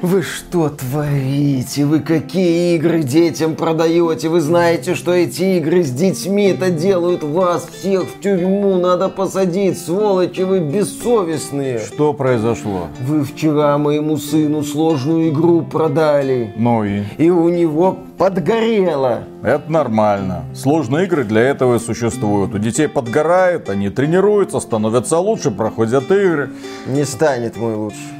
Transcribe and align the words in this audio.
Вы 0.00 0.22
что 0.22 0.68
творите? 0.68 1.84
Вы 1.84 1.98
какие 1.98 2.76
игры 2.76 3.02
детям 3.02 3.56
продаете? 3.56 4.28
Вы 4.28 4.40
знаете, 4.40 4.94
что 4.94 5.12
эти 5.12 5.58
игры 5.58 5.82
с 5.82 5.90
детьми 5.90 6.50
это 6.50 6.70
делают 6.70 7.24
вас 7.24 7.66
всех 7.66 8.04
в 8.04 8.20
тюрьму. 8.20 8.76
Надо 8.76 9.08
посадить, 9.08 9.76
сволочи, 9.76 10.42
вы 10.42 10.60
бессовестные. 10.60 11.80
Что 11.80 12.12
произошло? 12.12 12.86
Вы 13.00 13.24
вчера 13.24 13.76
моему 13.76 14.18
сыну 14.18 14.62
сложную 14.62 15.30
игру 15.30 15.62
продали. 15.62 16.52
Ну 16.56 16.84
и? 16.84 17.02
И 17.16 17.28
у 17.30 17.48
него 17.48 17.98
подгорело. 18.18 19.24
Это 19.42 19.68
нормально. 19.68 20.44
Сложные 20.54 21.06
игры 21.06 21.24
для 21.24 21.40
этого 21.40 21.74
и 21.74 21.78
существуют. 21.80 22.54
У 22.54 22.58
детей 22.58 22.86
подгорает, 22.86 23.68
они 23.68 23.90
тренируются, 23.90 24.60
становятся 24.60 25.18
лучше, 25.18 25.50
проходят 25.50 26.08
игры. 26.12 26.50
Не 26.86 27.04
станет 27.04 27.56
мой 27.56 27.74
лучше. 27.74 28.17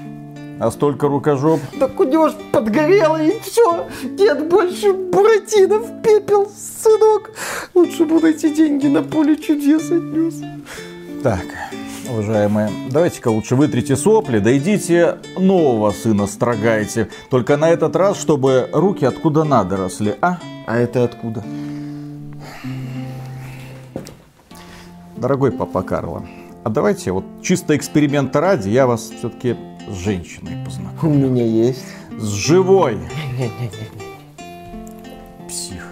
А 0.61 0.71
столько 0.73 1.07
рукожоп? 1.07 1.61
Так 1.79 2.01
у 2.01 2.05
него 2.05 2.31
ж 2.31 2.33
подгорело 2.53 3.23
и 3.23 3.39
все. 3.41 3.87
Нет 4.03 4.49
больше 4.49 4.93
Буратино 4.93 5.79
в 5.79 6.03
пепел, 6.03 6.51
сынок. 6.51 7.31
Лучше 7.75 8.05
бы 8.05 8.19
эти 8.29 8.53
деньги 8.53 8.89
на 8.89 9.03
поле 9.03 9.37
чудес 9.37 9.85
отнес. 9.87 10.43
Так, 11.23 11.47
уважаемые, 12.11 12.71
давайте-ка 12.91 13.29
лучше 13.29 13.55
вытрите 13.55 13.97
сопли, 13.97 14.41
да 14.41 14.57
идите 14.57 15.19
нового 15.37 15.93
сына 15.93 16.27
строгайте. 16.27 17.09
Только 17.31 17.57
на 17.57 17.71
этот 17.71 17.95
раз, 17.95 18.21
чтобы 18.21 18.69
руки 18.73 19.05
откуда 19.05 19.45
надо 19.45 19.77
росли, 19.77 20.15
а? 20.21 20.39
А 20.67 20.77
это 20.77 21.05
откуда? 21.05 21.45
Дорогой 25.17 25.51
папа 25.51 25.83
Карло, 25.83 26.25
а 26.65 26.71
давайте 26.71 27.11
вот 27.11 27.25
чисто 27.43 27.77
эксперимента 27.77 28.41
ради 28.41 28.69
я 28.69 28.87
вас 28.87 29.11
все-таки 29.19 29.57
с 29.91 29.97
женщиной 29.97 30.65
познакомлю. 30.65 31.29
У 31.29 31.31
меня 31.31 31.45
есть. 31.45 31.85
С 32.19 32.33
живой. 32.33 32.99
Псих. 35.49 35.87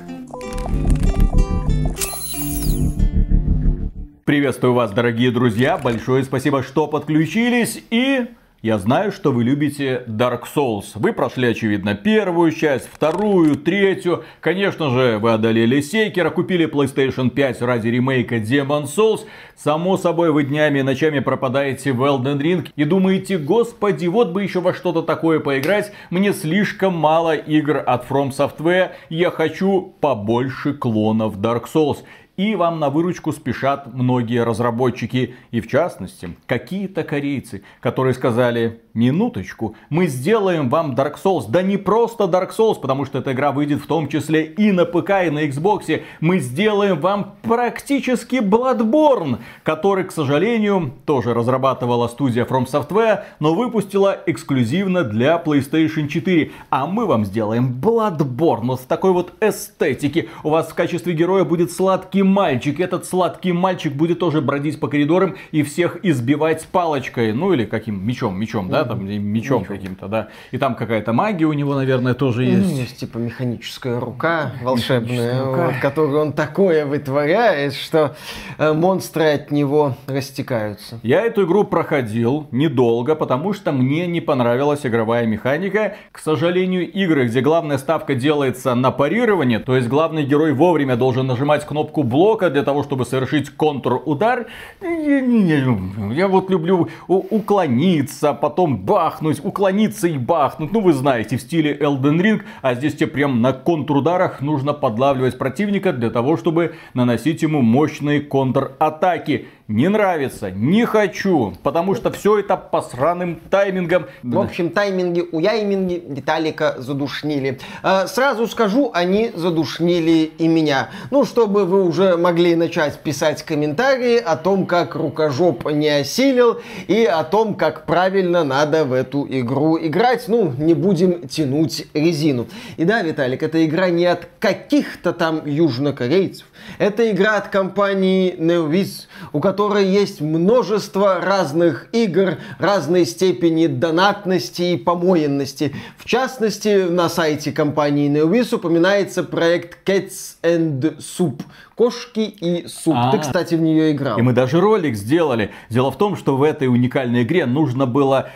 Приветствую 4.25 4.75
вас, 4.75 4.91
дорогие 4.91 5.31
друзья. 5.31 5.79
Большое 5.79 6.25
спасибо, 6.25 6.63
что 6.63 6.87
подключились. 6.87 7.83
И 7.91 8.27
я 8.63 8.79
знаю, 8.79 9.13
что 9.13 9.33
вы 9.33 9.45
любите 9.45 10.03
Dark 10.07 10.43
Souls. 10.55 10.87
Вы 10.95 11.13
прошли, 11.13 11.49
очевидно, 11.49 11.95
первую 11.95 12.53
часть, 12.53 12.89
вторую, 12.91 13.57
третью. 13.57 14.25
Конечно 14.41 14.91
же, 14.91 15.19
вы 15.19 15.33
одолели 15.33 15.81
Сейкера, 15.81 16.31
купили 16.31 16.67
PlayStation 16.67 17.31
5 17.31 17.63
ради 17.63 17.89
ремейка 17.89 18.37
Demon 18.37 18.85
Souls. 18.85 19.27
Само 19.57 19.97
собой, 19.99 20.33
вы 20.33 20.45
днями 20.45 20.81
и 20.81 20.83
ночами 20.83 21.21
пропадаете 21.21 21.93
в 21.93 22.03
Elden 22.03 22.41
Ring 22.41 22.69
и 22.77 22.85
думаете, 22.85 23.39
господи, 23.39 24.07
вот 24.07 24.31
бы 24.31 24.43
еще 24.43 24.61
во 24.61 24.75
что-то 24.75 25.03
такое 25.03 25.39
поиграть. 25.39 25.93
Мне 26.11 26.33
слишком 26.33 26.97
мало 26.97 27.35
игр 27.35 27.83
от 27.87 28.09
From 28.09 28.31
Software. 28.31 28.91
Я 29.11 29.31
хочу 29.31 29.95
побольше 30.01 30.73
клонов 30.73 31.39
Dark 31.39 31.65
Souls. 31.73 31.99
И 32.37 32.55
вам 32.55 32.79
на 32.81 32.91
выручку 32.91 33.33
спешат 33.33 33.93
многие 33.93 34.45
разработчики. 34.45 35.35
И 35.51 35.61
в 35.61 35.69
частности, 35.69 36.37
какие-то 36.47 37.03
корейцы, 37.03 37.63
которые 37.81 38.15
сказали, 38.15 38.83
минуточку, 38.97 39.77
мы 39.91 40.07
сделаем 40.07 40.69
вам 40.69 40.95
Dark 40.95 41.17
Souls. 41.23 41.45
Да 41.49 41.63
не 41.63 41.77
просто 41.77 42.25
Dark 42.25 42.51
Souls, 42.57 42.81
потому 42.81 43.05
что 43.05 43.19
эта 43.19 43.33
игра 43.33 43.53
выйдет 43.53 43.81
в 43.81 43.87
том 43.87 44.09
числе 44.09 44.45
и 44.45 44.73
на 44.73 44.85
ПК, 44.85 45.11
и 45.27 45.31
на 45.31 45.47
Xbox. 45.47 46.03
Мы 46.21 46.39
сделаем 46.41 46.99
вам 47.01 47.35
практически 47.43 48.37
Bloodborne, 48.37 49.39
который, 49.63 50.05
к 50.05 50.13
сожалению, 50.13 50.93
тоже 51.05 51.35
разрабатывала 51.35 52.09
студия 52.09 52.45
From 52.45 52.67
Software, 52.67 53.25
но 53.39 53.55
выпустила 53.55 54.19
эксклюзивно 54.27 55.05
для 55.05 55.41
PlayStation 55.45 56.09
4. 56.09 56.51
А 56.71 56.87
мы 56.87 57.07
вам 57.07 57.25
сделаем 57.25 57.79
Bloodborne 57.81 58.67
вот 58.67 58.81
в 58.81 58.87
такой 58.87 59.13
вот 59.13 59.33
эстетике. 59.41 60.29
У 60.43 60.51
вас 60.51 60.69
в 60.69 60.75
качестве 60.75 61.13
героя 61.13 61.45
будет 61.45 61.71
сладкий 61.71 62.23
мальчик. 62.23 62.81
Этот 62.81 63.05
сладкий 63.05 63.53
мальчик 63.53 63.93
будет 63.93 64.19
тоже 64.19 64.41
бродить 64.41 64.81
по 64.81 64.89
коридорам 64.89 65.37
и 65.53 65.63
всех 65.63 66.05
избивать 66.05 66.67
палочкой. 66.67 67.33
Ну 67.33 67.53
или 67.53 67.67
каким 67.67 68.07
мечом, 68.07 68.39
мечом, 68.39 68.69
да, 68.69 68.86
там 68.87 69.05
мечом, 69.05 69.25
мечом. 69.33 69.65
каким-то, 69.65 70.09
да. 70.09 70.29
И 70.51 70.59
там 70.59 70.75
какая-то 70.75 71.13
магия 71.13 71.47
у 71.47 71.53
него, 71.53 71.75
наверное, 71.75 72.15
тоже 72.15 72.45
есть. 72.45 72.71
Ну, 72.71 72.77
есть 72.77 72.97
типа 72.99 73.19
механическая 73.19 74.01
рука 74.01 74.53
волшебная, 74.63 75.45
рука. 75.45 75.67
Вот, 75.67 75.75
которую 75.81 76.21
он 76.21 76.33
такое 76.33 76.87
вытворяет, 76.87 77.75
что 77.75 78.17
э, 78.59 78.73
монстры 78.73 79.35
от 79.35 79.51
него 79.51 79.95
растекаются. 80.07 80.99
Я 81.03 81.23
эту 81.23 81.45
игру 81.45 81.65
проходил 81.65 82.47
недолго, 82.51 83.15
потому 83.15 83.53
что 83.53 83.73
мне 83.73 84.07
не 84.07 84.21
понравилась 84.21 84.85
игровая 84.85 85.27
механика. 85.27 85.97
К 86.13 86.19
сожалению, 86.19 86.91
игры, 86.91 87.27
где 87.27 87.41
главная 87.41 87.79
ставка 87.79 88.15
делается 88.15 88.75
на 88.75 88.91
парирование, 88.91 89.59
то 89.59 89.77
есть 89.77 89.89
главный 89.89 90.25
герой 90.25 90.53
вовремя 90.53 90.97
должен 90.97 91.27
нажимать 91.27 91.65
кнопку 91.65 92.03
блока 92.03 92.51
для 92.51 92.63
того, 92.63 92.83
чтобы 92.83 93.05
совершить 93.05 93.51
контрудар. 93.51 94.47
Я, 94.81 95.19
я, 95.19 95.79
я 96.13 96.29
вот 96.29 96.51
люблю 96.51 96.89
уклониться, 97.09 98.33
потом 98.33 98.76
бахнуть, 98.77 99.45
уклониться 99.45 100.09
и 100.09 100.19
бахнуть. 100.19 100.73
Ну, 100.73 100.81
вы 100.81 100.93
знаете, 100.93 101.37
в 101.37 101.43
стиле 101.43 101.77
Elden 101.77 102.21
Ring. 102.21 102.43
А 102.63 102.75
здесь 102.75 102.95
тебе 102.95 103.09
прям 103.09 103.41
на 103.41 103.53
контрударах 103.53 104.41
нужно 104.41 104.73
подлавливать 104.73 105.39
противника 105.39 105.93
для 105.93 106.11
того, 106.11 106.37
чтобы 106.37 106.75
наносить 106.95 107.43
ему 107.43 107.63
мощные 107.63 108.21
контратаки 108.21 109.49
не 109.69 109.89
нравится, 109.89 110.51
не 110.51 110.85
хочу, 110.85 111.55
потому 111.65 111.97
что 111.97 112.13
все 112.13 112.39
это 112.39 112.57
по 112.57 112.83
сраным 112.83 113.41
таймингам. 113.51 114.07
В 114.23 114.39
общем, 114.39 114.71
тайминги 114.71 115.25
у 115.33 115.41
Яйминги 115.41 116.05
Виталика 116.07 116.77
задушнили. 116.79 117.59
А, 117.83 118.07
сразу 118.07 118.47
скажу, 118.47 118.93
они 118.95 119.33
задушнили 119.35 120.31
и 120.39 120.47
меня. 120.47 120.91
Ну, 121.11 121.25
чтобы 121.25 121.65
вы 121.65 121.85
уже 121.85 122.17
могли 122.17 122.55
начать 122.55 123.01
писать 123.01 123.43
комментарии 123.43 124.19
о 124.19 124.37
том, 124.37 124.67
как 124.67 124.95
рукожоп 124.95 125.69
не 125.73 125.89
осилил 125.89 126.61
и 126.87 127.05
о 127.05 127.25
том, 127.25 127.57
как 127.57 127.87
правильно 127.87 128.45
надо 128.45 128.85
в 128.85 128.93
эту 128.93 129.27
игру 129.29 129.79
играть. 129.79 130.29
Ну, 130.29 130.53
не 130.57 130.75
будем 130.75 131.27
тянуть 131.27 131.89
резину. 131.93 132.47
И 132.77 132.85
да, 132.85 133.03
Виталик, 133.03 133.43
эта 133.43 133.67
игра 133.67 133.91
не 133.91 134.07
от 134.07 134.29
каких-то 134.39 135.13
там 135.13 135.45
южнокорейцев. 135.45 136.47
Это 136.79 137.11
игра 137.11 137.37
от 137.37 137.49
компании 137.49 138.37
NeoViz, 138.39 139.07
у 139.33 139.41
которой 139.41 139.56
есть 139.81 140.21
множество 140.21 141.21
разных 141.21 141.89
игр 141.93 142.39
разной 142.59 143.07
степени 143.07 143.67
донатности 143.67 144.63
и 144.63 144.77
помоенности. 144.77 145.75
В 145.99 146.05
частности, 146.05 146.89
на 146.89 147.09
сайте 147.09 147.53
компании 147.53 148.11
NeoViz 148.11 148.55
упоминается 148.55 149.23
проект 149.23 149.89
Cats 149.89 150.37
and 150.43 150.99
Soup. 150.99 151.41
Кошки 151.75 152.21
и 152.21 152.67
суп. 152.69 152.95
А-а-а. 152.95 153.13
Ты, 153.13 153.19
кстати, 153.19 153.55
в 153.55 153.61
нее 153.61 153.93
играл. 153.93 154.19
И 154.19 154.23
мы 154.23 154.33
даже 154.33 154.61
ролик 154.61 154.97
сделали. 154.97 155.51
Дело 155.69 155.91
в 155.91 155.99
том, 155.99 156.17
что 156.17 156.37
в 156.37 156.43
этой 156.43 156.69
уникальной 156.69 157.23
игре 157.23 157.45
нужно 157.45 157.87
было 157.87 158.31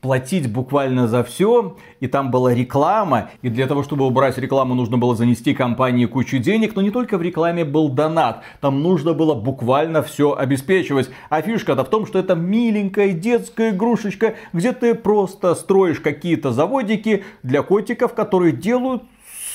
платить 0.00 0.52
буквально 0.52 1.08
за 1.08 1.24
все, 1.24 1.76
и 2.00 2.06
там 2.06 2.30
была 2.30 2.54
реклама, 2.54 3.30
и 3.42 3.48
для 3.48 3.66
того, 3.66 3.82
чтобы 3.82 4.06
убрать 4.06 4.38
рекламу, 4.38 4.74
нужно 4.74 4.98
было 4.98 5.16
занести 5.16 5.54
компании 5.54 6.06
кучу 6.06 6.38
денег, 6.38 6.76
но 6.76 6.82
не 6.82 6.90
только 6.90 7.18
в 7.18 7.22
рекламе 7.22 7.64
был 7.64 7.88
донат, 7.88 8.42
там 8.60 8.82
нужно 8.82 9.14
было 9.14 9.34
буквально 9.34 10.02
все 10.02 10.34
обеспечивать. 10.34 11.10
А 11.30 11.42
фишка-то 11.42 11.84
в 11.84 11.90
том, 11.90 12.06
что 12.06 12.18
это 12.18 12.34
миленькая 12.34 13.12
детская 13.12 13.70
игрушечка, 13.70 14.34
где 14.52 14.72
ты 14.72 14.94
просто 14.94 15.54
строишь 15.54 16.00
какие-то 16.00 16.52
заводики 16.52 17.24
для 17.42 17.62
котиков, 17.62 18.14
которые 18.14 18.52
делают 18.52 19.02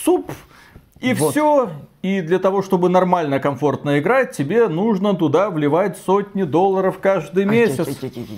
суп. 0.04 0.32
И 1.00 1.14
вот. 1.14 1.32
все, 1.32 1.70
и 2.02 2.22
для 2.22 2.40
того, 2.40 2.64
чтобы 2.64 2.90
нормально, 2.90 3.40
комфортно 3.40 4.00
играть, 4.00 4.32
тебе 4.32 4.68
нужно 4.68 5.14
туда 5.14 5.52
вливать 5.52 5.98
сотни 5.98 6.44
долларов 6.44 6.98
каждый 7.00 7.46
месяц. 7.46 7.88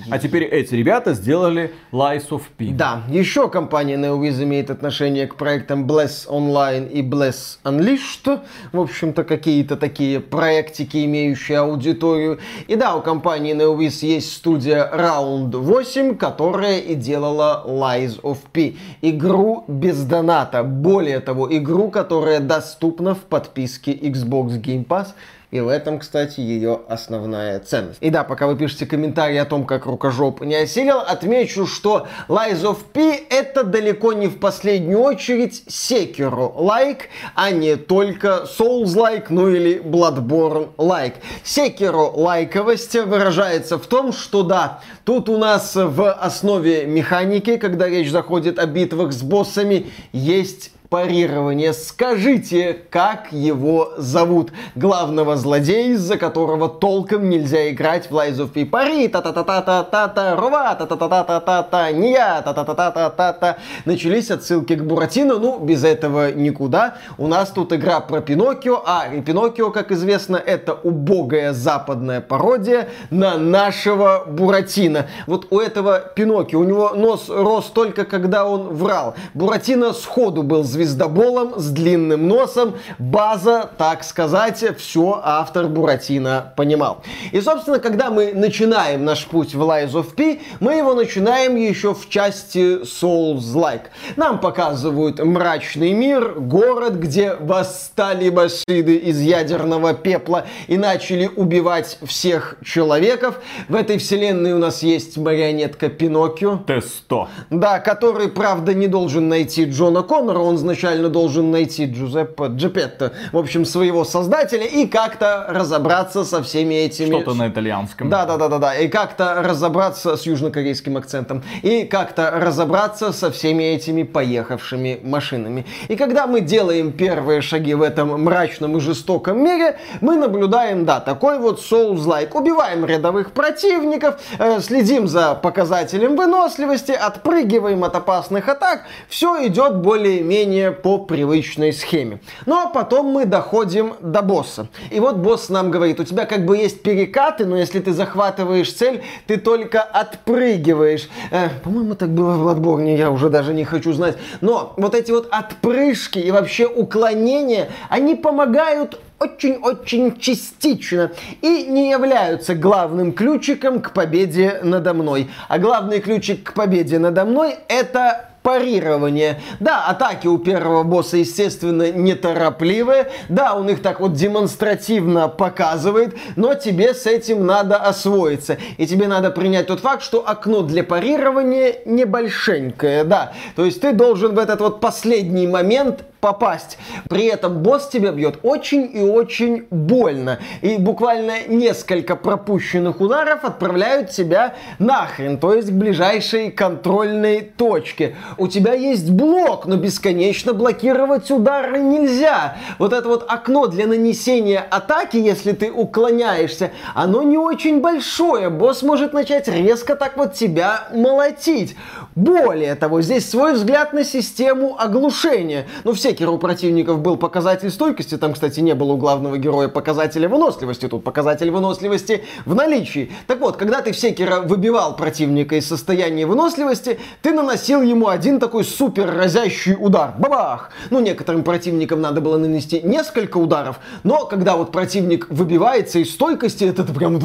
А 0.10 0.20
теперь 0.20 0.44
эти 0.44 0.76
ребята 0.76 1.14
сделали 1.14 1.72
Lies 1.94 2.28
of 2.30 2.42
P. 2.58 2.72
Да, 2.72 3.04
еще 3.08 3.50
компания 3.50 3.96
NeoWiz 3.96 4.44
имеет 4.44 4.70
отношение 4.70 5.28
к 5.28 5.36
проектам 5.36 5.86
Bless 5.86 6.28
Online 6.28 6.90
и 6.90 7.02
Bless 7.02 7.60
Unleashed. 7.64 8.42
В 8.74 8.80
общем-то, 8.82 9.24
какие-то 9.24 9.78
такие 9.78 10.20
проектики, 10.20 11.06
имеющие 11.06 11.60
аудиторию. 11.60 12.40
И 12.68 12.76
да, 12.76 12.96
у 12.96 13.02
компании 13.02 13.56
NeoWiz 13.56 14.06
есть 14.06 14.34
студия 14.34 14.90
Round 14.94 15.56
8, 15.56 16.18
которая 16.18 16.80
и 16.80 16.96
делала 16.96 17.64
Lies 17.66 18.20
of 18.22 18.40
P. 18.52 18.76
Игру 19.02 19.64
без 19.70 20.04
доната. 20.04 20.64
Более 20.64 21.22
того, 21.22 21.48
игру, 21.56 21.90
которая 21.90 22.42
доступна 22.42 23.16
в 23.16 23.20
подписке 23.20 23.53
подписке 23.54 23.94
Xbox 23.94 24.60
Game 24.60 24.86
Pass 24.86 25.10
И 25.52 25.60
в 25.60 25.68
этом, 25.68 26.00
кстати, 26.00 26.40
ее 26.40 26.82
основная 26.90 27.60
ценность. 27.60 28.00
И 28.02 28.10
да, 28.10 28.24
пока 28.24 28.48
вы 28.48 28.58
пишете 28.58 28.88
комментарии 28.88 29.38
о 29.38 29.46
том, 29.46 29.66
как 29.66 29.86
рукожоп 29.86 30.42
не 30.42 30.56
осилил, 30.56 30.98
отмечу, 30.98 31.68
что 31.68 32.08
Lies 32.28 32.64
of 32.64 32.78
P 32.92 33.24
это 33.30 33.64
далеко 33.64 34.14
не 34.14 34.28
в 34.28 34.40
последнюю 34.40 35.00
очередь 35.00 35.64
Sekiro-like, 35.68 37.02
а 37.36 37.52
не 37.52 37.76
только 37.76 38.48
Souls-like, 38.60 39.28
ну 39.30 39.48
или 39.48 39.80
Bloodborne-like. 39.80 41.18
Sekiro-лайковость 41.44 43.06
выражается 43.06 43.78
в 43.78 43.86
том, 43.86 44.12
что 44.12 44.42
да, 44.42 44.80
тут 45.06 45.30
у 45.30 45.38
нас 45.38 45.76
в 45.76 46.12
основе 46.12 46.88
механики, 46.88 47.58
когда 47.58 47.88
речь 47.88 48.10
заходит 48.10 48.58
о 48.58 48.66
битвах 48.66 49.14
с 49.14 49.22
боссами, 49.22 49.92
есть 50.14 50.72
парирование. 50.94 51.74
Скажите, 51.74 52.78
как 52.92 53.32
его 53.32 53.94
зовут? 53.98 54.52
Главного 54.76 55.36
злодея, 55.38 55.94
из-за 55.94 56.18
которого 56.18 56.70
толком 56.70 57.32
нельзя 57.32 57.72
играть 57.72 58.12
в 58.12 58.14
Lies 58.16 58.38
of 58.38 58.50
P. 58.50 58.68
Пари, 58.68 59.08
та-та-та-та-та-та, 59.08 60.36
рова, 60.36 60.76
та-та-та-та-та-та, 60.76 61.88
я, 61.90 62.44
та-та-та-та-та-та. 62.44 63.58
Начались 63.86 64.30
отсылки 64.30 64.76
к 64.76 64.84
Буратино, 64.84 65.40
ну, 65.40 65.58
без 65.58 65.84
этого 65.84 66.32
никуда. 66.32 66.98
У 67.18 67.26
нас 67.26 67.50
тут 67.50 67.74
игра 67.74 68.00
про 68.00 68.22
Пиноккио, 68.22 68.84
а 68.86 69.08
и 69.12 69.22
Пиноккио, 69.22 69.72
как 69.72 69.92
известно, 69.92 70.36
это 70.36 70.78
убогая 70.84 71.54
западная 71.54 72.22
пародия 72.22 72.90
на 73.10 73.40
нашего 73.40 74.26
Буратино. 74.28 75.08
Вот 75.26 75.48
у 75.50 75.60
этого 75.60 76.04
Пиноккио, 76.14 76.60
у 76.60 76.64
него 76.64 76.92
нос 76.96 77.30
рос 77.30 77.72
только 77.74 78.06
когда 78.06 78.46
он 78.46 78.76
врал. 78.76 79.16
Буратино 79.34 79.94
сходу 79.94 80.44
был 80.44 80.64
звездой 80.64 80.83
звездоболом 80.86 81.60
с 81.60 81.70
длинным 81.70 82.28
носом. 82.28 82.76
База, 83.00 83.70
так 83.78 84.04
сказать, 84.04 84.64
все 84.78 85.22
автор 85.24 85.68
Буратино 85.68 86.54
понимал. 86.56 87.04
И, 87.32 87.42
собственно, 87.42 87.80
когда 87.80 88.10
мы 88.10 88.34
начинаем 88.34 89.06
наш 89.06 89.26
путь 89.26 89.56
в 89.56 89.62
Lies 89.62 89.92
of 89.92 90.14
P, 90.16 90.40
мы 90.60 90.76
его 90.76 90.94
начинаем 90.94 91.56
еще 91.56 91.94
в 91.94 92.10
части 92.10 92.84
Souls-like. 92.84 93.84
Нам 94.16 94.40
показывают 94.40 95.20
мрачный 95.20 95.94
мир, 95.94 96.36
город, 96.40 96.96
где 96.96 97.36
восстали 97.36 98.30
башиды 98.30 98.96
из 98.96 99.20
ядерного 99.20 99.94
пепла 99.94 100.46
и 100.68 100.78
начали 100.78 101.30
убивать 101.36 101.98
всех 102.04 102.56
человеков. 102.64 103.40
В 103.68 103.76
этой 103.76 103.98
вселенной 103.98 104.54
у 104.54 104.58
нас 104.58 104.84
есть 104.84 105.18
марионетка 105.18 105.90
Пиноккио. 105.90 106.60
Т-100. 106.68 107.28
Да, 107.50 107.80
который, 107.80 108.28
правда, 108.28 108.74
не 108.74 108.88
должен 108.88 109.30
найти 109.30 109.66
Джона 109.66 110.04
Коннора, 110.04 110.40
он 110.40 110.58
изначально 110.74 111.10
должен 111.10 111.52
найти 111.52 111.86
Джузеппе 111.86 112.46
Джепетто, 112.48 113.14
в 113.32 113.38
общем, 113.38 113.66
своего 113.66 114.04
создателя, 114.04 114.66
и 114.66 114.88
как-то 114.88 115.46
разобраться 115.48 116.24
со 116.24 116.42
всеми 116.42 116.76
этими... 116.76 117.16
Что-то 117.16 117.34
на 117.34 117.48
итальянском. 117.48 118.10
Да, 118.10 118.26
да, 118.26 118.38
да, 118.38 118.48
да, 118.48 118.58
да. 118.58 118.76
И 118.76 118.88
как-то 118.88 119.42
разобраться 119.44 120.18
с 120.18 120.24
южнокорейским 120.24 120.98
акцентом. 120.98 121.44
И 121.62 121.84
как-то 121.84 122.32
разобраться 122.32 123.14
со 123.14 123.32
всеми 123.32 123.64
этими 123.64 124.04
поехавшими 124.04 125.00
машинами. 125.04 125.66
И 125.88 125.96
когда 125.96 126.28
мы 126.28 126.42
делаем 126.42 126.92
первые 126.92 127.42
шаги 127.42 127.74
в 127.76 127.82
этом 127.82 128.24
мрачном 128.24 128.78
и 128.78 128.80
жестоком 128.80 129.44
мире, 129.44 129.78
мы 130.02 130.16
наблюдаем, 130.16 130.86
да, 130.86 131.00
такой 131.00 131.38
вот 131.38 131.60
Souls-like. 131.60 132.34
Убиваем 132.34 132.86
рядовых 132.86 133.32
противников, 133.32 134.20
э, 134.40 134.60
следим 134.62 135.08
за 135.08 135.36
показателем 135.36 136.16
выносливости, 136.16 136.92
отпрыгиваем 136.92 137.84
от 137.84 137.96
опасных 137.96 138.50
атак. 138.50 138.84
Все 139.08 139.46
идет 139.48 139.78
более-менее 139.78 140.53
по 140.84 140.98
привычной 140.98 141.74
схеме. 141.74 142.20
Ну 142.46 142.56
а 142.56 142.68
потом 142.68 143.08
мы 143.08 143.26
доходим 143.26 143.96
до 144.02 144.22
босса. 144.22 144.68
И 144.92 145.00
вот 145.00 145.18
босс 145.18 145.50
нам 145.50 145.72
говорит, 145.72 146.00
у 146.00 146.04
тебя 146.04 146.26
как 146.26 146.46
бы 146.46 146.58
есть 146.58 146.84
перекаты, 146.84 147.46
но 147.46 147.58
если 147.58 147.80
ты 147.80 147.94
захватываешь 147.94 148.72
цель, 148.72 149.04
ты 149.28 149.38
только 149.38 149.82
отпрыгиваешь. 149.82 151.10
Э, 151.32 151.50
по-моему, 151.64 151.96
так 151.96 152.10
было 152.10 152.34
в 152.34 152.48
Bloodborne, 152.48 152.96
я 152.96 153.12
уже 153.12 153.30
даже 153.30 153.54
не 153.54 153.64
хочу 153.64 153.94
знать. 153.94 154.18
Но 154.42 154.74
вот 154.78 154.96
эти 154.96 155.12
вот 155.12 155.28
отпрыжки 155.32 156.20
и 156.20 156.32
вообще 156.32 156.66
уклонения, 156.66 157.70
они 157.90 158.16
помогают 158.16 159.00
очень-очень 159.20 160.20
частично 160.20 161.12
и 161.42 161.66
не 161.66 161.90
являются 161.90 162.56
главным 162.56 163.14
ключиком 163.14 163.82
к 163.82 163.92
победе 163.92 164.60
надо 164.64 164.94
мной. 164.94 165.30
А 165.48 165.60
главный 165.60 166.00
ключик 166.00 166.52
к 166.52 166.54
победе 166.54 167.00
надо 167.00 167.26
мной 167.26 167.56
это 167.68 168.33
парирование. 168.44 169.42
Да, 169.60 169.86
атаки 169.86 170.28
у 170.28 170.38
первого 170.38 170.84
босса, 170.84 171.18
естественно, 171.18 171.92
неторопливые. 171.92 173.10
Да, 173.30 173.56
он 173.56 173.70
их 173.70 173.82
так 173.82 174.00
вот 174.00 174.14
демонстративно 174.14 175.30
показывает, 175.30 176.16
но 176.36 176.54
тебе 176.54 176.94
с 176.94 177.08
этим 177.08 177.46
надо 177.46 177.78
освоиться. 177.78 178.58
И 178.78 178.86
тебе 178.86 179.08
надо 179.08 179.32
принять 179.32 179.68
тот 179.68 179.80
факт, 179.80 180.04
что 180.04 180.28
окно 180.28 180.62
для 180.62 180.84
парирования 180.84 181.78
небольшенькое, 181.86 183.04
да. 183.06 183.34
То 183.56 183.66
есть 183.66 183.82
ты 183.82 183.94
должен 183.94 184.36
в 184.36 184.40
этот 184.40 184.60
вот 184.60 184.82
последний 184.82 185.48
момент 185.48 186.04
попасть. 186.24 186.78
При 187.10 187.26
этом 187.26 187.62
босс 187.62 187.90
тебя 187.90 188.14
бьет 188.14 188.40
очень 188.44 188.90
и 188.94 189.02
очень 189.02 189.68
больно. 189.70 190.40
И 190.62 190.78
буквально 190.78 191.46
несколько 191.50 192.16
пропущенных 192.16 193.02
ударов 193.02 193.44
отправляют 193.44 194.12
тебя 194.12 194.56
нахрен, 194.80 195.38
то 195.38 195.54
есть 195.54 195.68
к 195.68 195.74
ближайшей 195.74 196.50
контрольной 196.50 197.42
точке. 197.42 198.16
У 198.38 198.48
тебя 198.48 198.74
есть 198.74 199.12
блок, 199.12 199.66
но 199.66 199.76
бесконечно 199.76 200.54
блокировать 200.54 201.30
удары 201.30 201.80
нельзя. 201.80 202.56
Вот 202.80 202.94
это 202.94 203.10
вот 203.10 203.26
окно 203.28 203.68
для 203.68 203.86
нанесения 203.86 204.66
атаки, 204.72 205.18
если 205.18 205.52
ты 205.52 205.70
уклоняешься, 205.74 206.72
оно 206.96 207.22
не 207.24 207.38
очень 207.38 207.82
большое. 207.82 208.50
Босс 208.50 208.82
может 208.82 209.12
начать 209.12 209.50
резко 209.50 209.98
так 209.98 210.16
вот 210.16 210.36
тебя 210.36 210.88
молотить. 210.94 211.76
Более 212.16 212.76
того, 212.76 213.02
здесь 213.02 213.30
свой 213.30 213.54
взгляд 213.54 213.92
на 213.92 214.06
систему 214.06 214.78
оглушения. 214.80 215.66
Ну, 215.84 215.92
все 215.92 216.13
Секера 216.14 216.30
у 216.30 216.38
противников 216.38 217.00
был 217.00 217.18
показатель 217.18 217.72
стойкости, 217.72 218.18
там, 218.18 218.34
кстати, 218.34 218.60
не 218.60 218.76
было 218.76 218.94
у 218.94 218.98
главного 218.98 219.40
героя 219.40 219.68
показателя 219.68 220.30
выносливости, 220.30 220.88
тут 220.88 221.04
показатель 221.04 221.50
выносливости 221.50 222.24
в 222.46 222.54
наличии. 222.54 223.12
Так 223.26 223.40
вот, 223.40 223.58
когда 223.58 223.82
ты 223.82 223.94
в 223.94 223.98
Секера 223.98 224.40
выбивал 224.42 224.96
противника 224.96 225.56
из 225.56 225.68
состояния 225.68 226.28
выносливости, 226.28 227.00
ты 227.24 227.32
наносил 227.32 227.82
ему 227.82 228.10
один 228.10 228.40
такой 228.40 228.64
супер 228.64 229.12
разящий 229.12 229.74
удар. 229.74 230.14
Бабах! 230.20 230.70
Ну, 230.92 231.00
некоторым 231.00 231.44
противникам 231.44 232.00
надо 232.00 232.22
было 232.22 232.38
нанести 232.38 232.82
несколько 232.84 233.38
ударов, 233.38 233.80
но 234.04 234.26
когда 234.26 234.56
вот 234.56 234.72
противник 234.72 235.26
выбивается 235.32 235.98
из 235.98 236.14
стойкости, 236.14 236.66
это 236.66 236.84
прям... 236.84 237.20